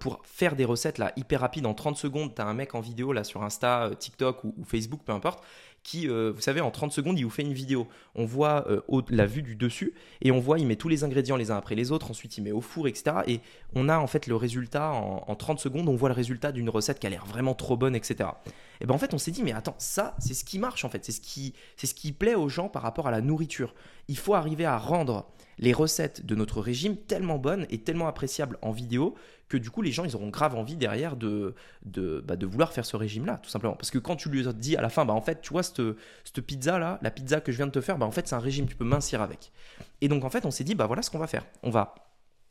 pour 0.00 0.20
faire 0.24 0.56
des 0.56 0.64
recettes 0.64 0.98
là, 0.98 1.12
hyper 1.14 1.42
rapides. 1.42 1.64
En 1.64 1.74
30 1.74 1.96
secondes, 1.96 2.34
tu 2.34 2.42
as 2.42 2.44
un 2.44 2.54
mec 2.54 2.74
en 2.74 2.80
vidéo 2.80 3.12
là, 3.12 3.22
sur 3.22 3.44
Insta, 3.44 3.92
TikTok 3.96 4.42
ou 4.42 4.52
Facebook, 4.64 5.02
peu 5.04 5.12
importe, 5.12 5.44
qui, 5.82 6.08
euh, 6.08 6.30
vous 6.34 6.40
savez, 6.40 6.60
en 6.60 6.70
30 6.70 6.92
secondes, 6.92 7.18
il 7.18 7.22
vous 7.22 7.30
fait 7.30 7.42
une 7.42 7.52
vidéo. 7.52 7.88
On 8.14 8.24
voit 8.24 8.66
euh, 8.68 8.80
la 9.08 9.26
vue 9.26 9.42
du 9.42 9.56
dessus 9.56 9.94
et 10.20 10.30
on 10.30 10.38
voit, 10.38 10.58
il 10.58 10.66
met 10.66 10.76
tous 10.76 10.88
les 10.88 11.04
ingrédients 11.04 11.36
les 11.36 11.50
uns 11.50 11.56
après 11.56 11.74
les 11.74 11.90
autres, 11.90 12.10
ensuite 12.10 12.36
il 12.38 12.42
met 12.42 12.52
au 12.52 12.60
four, 12.60 12.88
etc. 12.88 13.16
Et 13.26 13.40
on 13.74 13.88
a 13.88 13.98
en 13.98 14.06
fait 14.06 14.26
le 14.26 14.36
résultat 14.36 14.90
en, 14.90 15.34
30 15.34 15.58
secondes, 15.58 15.88
on 15.88 15.96
voit 15.96 16.08
le 16.08 16.14
résultat 16.14 16.52
d'une 16.52 16.68
recette 16.68 16.98
qui 16.98 17.06
a 17.06 17.10
l'air 17.10 17.24
vraiment 17.24 17.54
trop 17.54 17.76
bonne, 17.76 17.94
etc. 17.94 18.30
Et 18.80 18.86
ben 18.86 18.94
en 18.94 18.98
fait, 18.98 19.14
on 19.14 19.18
s'est 19.18 19.30
dit, 19.30 19.42
mais 19.42 19.52
attends, 19.52 19.76
ça, 19.78 20.14
c'est 20.18 20.34
ce 20.34 20.44
qui 20.44 20.58
marche 20.58 20.84
en 20.84 20.88
fait, 20.88 21.04
c'est 21.04 21.12
ce 21.12 21.20
qui, 21.20 21.54
ce 21.76 21.94
qui 21.94 22.12
plaît 22.12 22.34
aux 22.34 22.48
gens 22.48 22.68
par 22.68 22.82
rapport 22.82 23.06
à 23.06 23.10
la 23.10 23.20
nourriture. 23.20 23.74
Il 24.08 24.18
faut 24.18 24.34
arriver 24.34 24.64
à 24.66 24.76
rendre 24.76 25.26
les 25.60 25.72
recettes 25.74 26.24
de 26.26 26.34
notre 26.34 26.60
régime 26.60 26.96
tellement 26.96 27.38
bonnes 27.38 27.66
et 27.70 27.78
tellement 27.78 28.08
appréciables 28.08 28.58
en 28.62 28.72
vidéo 28.72 29.14
que 29.48 29.58
du 29.58 29.70
coup 29.70 29.82
les 29.82 29.92
gens 29.92 30.04
ils 30.04 30.16
auront 30.16 30.30
grave 30.30 30.54
envie 30.54 30.76
derrière 30.76 31.16
de, 31.16 31.54
de, 31.84 32.24
bah, 32.26 32.36
vouloir 32.40 32.72
faire 32.72 32.86
ce 32.86 32.96
régime 32.96 33.26
là 33.26 33.36
tout 33.36 33.50
simplement 33.50 33.74
parce 33.74 33.90
que 33.90 33.98
quand 33.98 34.16
tu 34.16 34.30
lui 34.30 34.42
dis 34.54 34.76
à 34.76 34.80
la 34.80 34.88
fin 34.88 35.04
bah 35.04 35.12
en 35.12 35.20
fait 35.20 35.42
tu 35.42 35.52
vois 35.52 35.62
cette, 35.76 36.40
pizza 36.46 36.78
là 36.78 36.98
la 37.02 37.10
pizza 37.10 37.40
que 37.40 37.52
je 37.52 37.56
viens 37.56 37.66
de 37.66 37.72
te 37.72 37.80
faire 37.80 37.98
bah 37.98 38.06
en 38.06 38.10
fait 38.10 38.28
c'est 38.28 38.34
un 38.34 38.40
régime 38.40 38.66
tu 38.66 38.76
peux 38.76 38.84
mincir 38.84 39.22
avec 39.22 39.52
et 40.00 40.08
donc 40.08 40.24
en 40.24 40.30
fait 40.30 40.44
on 40.46 40.50
s'est 40.50 40.64
dit 40.64 40.74
bah 40.74 40.86
voilà 40.86 41.02
ce 41.02 41.10
qu'on 41.10 41.18
va 41.18 41.26
faire 41.26 41.46
on 41.62 41.70
va 41.70 41.94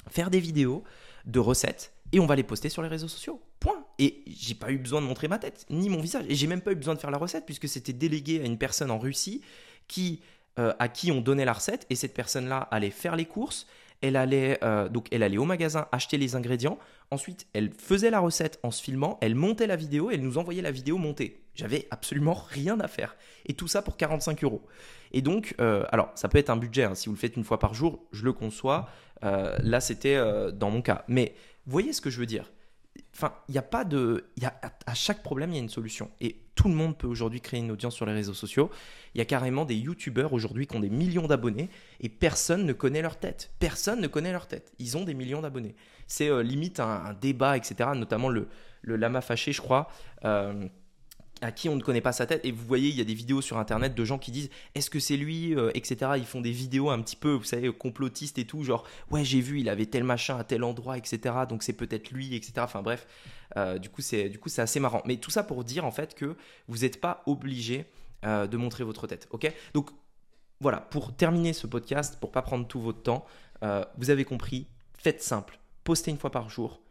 faire 0.10 0.30
des 0.30 0.40
vidéos 0.40 0.84
de 1.26 1.40
recettes 1.40 1.94
et 2.12 2.20
on 2.20 2.26
va 2.26 2.36
les 2.36 2.44
poster 2.44 2.70
sur 2.70 2.82
les 2.82 2.88
réseaux 2.88 3.08
sociaux. 3.08 3.42
Point. 3.60 3.86
Et 4.00 4.24
j'ai 4.28 4.56
pas 4.56 4.72
eu 4.72 4.78
besoin 4.78 5.02
de 5.02 5.06
montrer 5.06 5.28
ma 5.28 5.38
tête, 5.38 5.66
ni 5.70 5.90
mon 5.90 6.00
visage. 6.00 6.26
Et 6.28 6.36
j'ai 6.36 6.48
même 6.48 6.62
pas 6.62 6.72
eu 6.72 6.76
besoin 6.76 6.96
de 6.96 7.00
faire 7.00 7.12
la 7.12 7.18
recette, 7.18 7.46
puisque 7.46 7.68
c'était 7.68 7.94
délégué 7.94 8.42
à 8.42 8.46
une 8.46 8.58
personne 8.58 8.92
en 8.92 9.00
Russie 9.00 9.42
qui, 9.88 10.22
euh, 10.58 10.74
à 10.80 10.88
qui 10.88 11.12
on 11.12 11.22
donnait 11.22 11.46
la 11.46 11.54
recette. 11.54 11.86
Et 11.90 11.96
cette 11.96 12.14
personne-là 12.14 12.68
allait 12.72 12.90
faire 12.90 13.16
les 13.16 13.26
courses, 13.26 13.68
elle 14.02 14.16
allait, 14.16 14.60
euh, 14.64 14.90
donc 14.90 15.08
elle 15.12 15.24
allait 15.24 15.38
au 15.38 15.46
magasin 15.46 15.88
acheter 15.92 16.18
les 16.18 16.36
ingrédients. 16.36 16.80
Ensuite, 17.12 17.48
elle 17.54 17.72
faisait 17.72 18.10
la 18.10 18.20
recette 18.20 18.60
en 18.64 18.72
se 18.72 18.82
filmant, 18.82 19.18
elle 19.22 19.36
montait 19.36 19.68
la 19.68 19.76
vidéo 19.76 20.10
et 20.10 20.16
elle 20.16 20.22
nous 20.22 20.38
envoyait 20.38 20.62
la 20.62 20.72
vidéo 20.72 20.98
montée. 20.98 21.42
J'avais 21.60 21.88
absolument 21.92 22.34
rien 22.34 22.80
à 22.80 22.88
faire. 22.88 23.16
Et 23.46 23.54
tout 23.54 23.68
ça 23.68 23.82
pour 23.82 23.98
45 23.98 24.44
euros. 24.44 24.66
Et 25.12 25.22
donc, 25.22 25.56
euh, 25.60 25.84
alors, 25.92 26.12
ça 26.16 26.30
peut 26.30 26.38
être 26.38 26.50
un 26.50 26.58
budget. 26.58 26.84
Hein. 26.84 26.96
si 26.96 27.08
vous 27.08 27.16
le 27.16 27.20
faites 27.20 27.36
une 27.36 27.44
fois 27.44 27.60
par 27.60 27.74
jour, 27.74 28.04
je 28.12 28.24
le 28.24 28.34
conçois. 28.34 28.90
Euh, 29.24 29.58
là, 29.62 29.82
c'était 29.82 30.18
dans 30.54 30.72
mon 30.72 30.82
cas. 30.82 31.04
Mais 31.08 31.34
voyez 31.66 31.94
ce 31.94 32.02
que 32.02 32.10
je 32.10 32.20
veux 32.20 32.26
dire? 32.26 32.52
Enfin, 33.14 33.34
il 33.48 33.52
n'y 33.52 33.58
a 33.58 33.64
pas 33.64 33.86
de. 33.86 34.26
Y 34.38 34.46
a, 34.46 34.60
à 34.86 34.94
chaque 34.94 35.22
problème, 35.24 35.52
il 35.52 35.56
y 35.56 35.60
a 35.60 35.62
une 35.62 35.70
solution. 35.70 36.10
Et 36.22 36.38
tout 36.56 36.68
le 36.68 36.76
monde 36.76 36.98
peut 36.98 37.08
aujourd'hui 37.08 37.40
créer 37.40 37.62
une 37.62 37.72
audience 37.72 37.96
sur 37.96 38.06
les 38.06 38.12
réseaux 38.12 38.34
sociaux. 38.34 38.70
Il 39.16 39.20
y 39.20 39.22
a 39.22 39.26
carrément 39.26 39.64
des 39.64 39.76
youtubeurs 39.76 40.34
aujourd'hui 40.34 40.68
qui 40.68 40.76
ont 40.76 40.82
des 40.82 40.90
millions 40.90 41.26
d'abonnés 41.26 41.70
et 42.02 42.10
personne 42.10 42.66
ne 42.66 42.74
connaît 42.74 43.02
leur 43.02 43.18
tête. 43.18 43.52
Personne 43.60 44.02
ne 44.02 44.08
connaît 44.08 44.34
leur 44.34 44.48
tête. 44.48 44.74
Ils 44.78 44.98
ont 44.98 45.06
des 45.06 45.14
millions 45.14 45.42
d'abonnés. 45.42 45.74
C'est 46.08 46.30
euh, 46.30 46.44
limite 46.44 46.82
un, 46.82 47.14
débat, 47.22 47.56
etc. 47.56 47.92
Notamment 47.96 48.28
le, 48.28 48.50
le 48.82 48.98
lama 48.98 49.22
fâché, 49.22 49.54
je 49.54 49.62
crois. 49.62 49.90
À 51.42 51.52
qui 51.52 51.70
on 51.70 51.76
ne 51.76 51.82
connaît 51.82 52.02
pas 52.02 52.12
sa 52.12 52.26
tête. 52.26 52.44
Et 52.44 52.52
vous 52.52 52.66
voyez, 52.66 52.90
il 52.90 52.96
y 52.96 53.02
a 53.02 53.06
des 53.06 53.14
vidéos 53.14 53.42
sur 53.42 53.58
Internet 53.58 53.96
de 53.96 54.06
gens 54.06 54.18
qui 54.18 54.32
disent 54.32 54.50
est-ce 54.76 54.90
que 54.90 55.00
c'est 55.00 55.18
lui, 55.18 55.56
euh, 55.56 55.72
etc. 55.74 56.12
Ils 56.18 56.26
font 56.26 56.42
des 56.42 56.52
vidéos 56.52 56.90
un 56.90 57.02
petit 57.02 57.16
peu, 57.16 57.32
vous 57.32 57.44
savez, 57.44 57.72
complotistes 57.72 58.38
et 58.38 58.46
tout, 58.46 58.64
genre 58.64 58.86
ouais, 59.12 59.24
j'ai 59.24 59.40
vu, 59.40 59.60
il 59.60 59.70
avait 59.70 59.86
tel 59.86 60.04
machin 60.04 60.38
à 60.38 60.44
tel 60.44 60.64
endroit, 60.64 60.98
etc. 60.98 61.36
Donc 61.48 61.64
c'est 61.64 61.74
peut-être 61.74 62.12
lui, 62.12 62.36
etc. 62.36 62.54
Enfin 62.60 62.82
bref, 62.82 63.08
euh, 63.58 63.78
du 63.78 63.90
coup 63.90 64.02
c'est 64.02 64.30
du 64.30 64.40
coup 64.40 64.50
c'est 64.50 64.62
assez 64.62 64.80
marrant. 64.80 65.02
Mais 65.06 65.18
tout 65.18 65.32
ça 65.32 65.44
pour 65.44 65.64
dire 65.64 65.86
en 65.86 65.92
fait 65.92 66.16
que 66.16 66.36
vous 66.68 66.80
n'êtes 66.80 67.00
pas 67.00 67.24
obligé 67.26 67.86
euh, 68.26 68.48
de 68.48 68.58
montrer 68.58 68.84
votre 68.84 69.08
tête, 69.08 69.28
ok? 69.32 69.52
Donc 69.74 69.92
voilà, 70.62 70.82
pour 70.82 71.16
terminer 71.16 71.54
ce 71.54 71.68
podcast, 71.68 72.18
pour 72.20 72.32
pas 72.32 72.42
prendre 72.42 72.68
tout 72.68 72.82
votre 72.82 73.02
temps, 73.02 73.26
vous 73.98 74.10
avez 74.10 74.26
compris, 74.26 74.68
faites 74.98 75.22
simple, 75.22 75.60
postez 75.84 76.12
une 76.12 76.18
fois 76.18 76.32
par 76.32 76.50
jour 76.50 76.82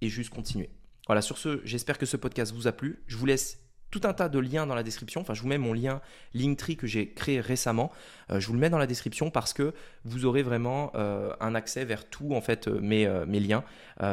et 0.00 0.08
juste 0.08 0.30
continuez. 0.30 0.70
Voilà, 1.06 1.22
sur 1.22 1.38
ce, 1.38 1.60
j'espère 1.64 1.98
que 1.98 2.06
ce 2.06 2.16
podcast 2.16 2.52
vous 2.54 2.66
a 2.66 2.72
plu. 2.72 3.02
Je 3.06 3.16
vous 3.16 3.26
laisse 3.26 3.63
tout 3.94 4.08
un 4.08 4.12
tas 4.12 4.28
de 4.28 4.38
liens 4.40 4.66
dans 4.66 4.74
la 4.74 4.82
description. 4.82 5.20
Enfin, 5.20 5.34
je 5.34 5.42
vous 5.42 5.48
mets 5.48 5.58
mon 5.58 5.72
lien 5.72 6.00
Linktree 6.34 6.76
que 6.76 6.86
j'ai 6.88 7.10
créé 7.10 7.40
récemment. 7.40 7.92
Euh, 8.30 8.40
je 8.40 8.46
vous 8.48 8.54
le 8.54 8.58
mets 8.58 8.70
dans 8.70 8.78
la 8.78 8.88
description 8.88 9.30
parce 9.30 9.52
que 9.52 9.72
vous 10.04 10.24
aurez 10.24 10.42
vraiment 10.42 10.90
euh, 10.96 11.32
un 11.40 11.54
accès 11.54 11.84
vers 11.84 12.08
tous 12.08 12.34
en 12.34 12.40
fait 12.40 12.66
euh, 12.66 12.80
mes, 12.80 13.06
mes 13.26 13.40
liens. 13.40 13.62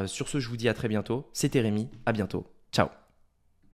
sur 0.05 0.29
ce, 0.29 0.39
je 0.39 0.47
vous 0.49 0.57
dis 0.57 0.69
à 0.69 0.73
très 0.73 0.87
bientôt. 0.87 1.29
C'était 1.33 1.61
Rémi. 1.61 1.89
À 2.05 2.11
bientôt. 2.11 2.45
Ciao. 2.71 3.00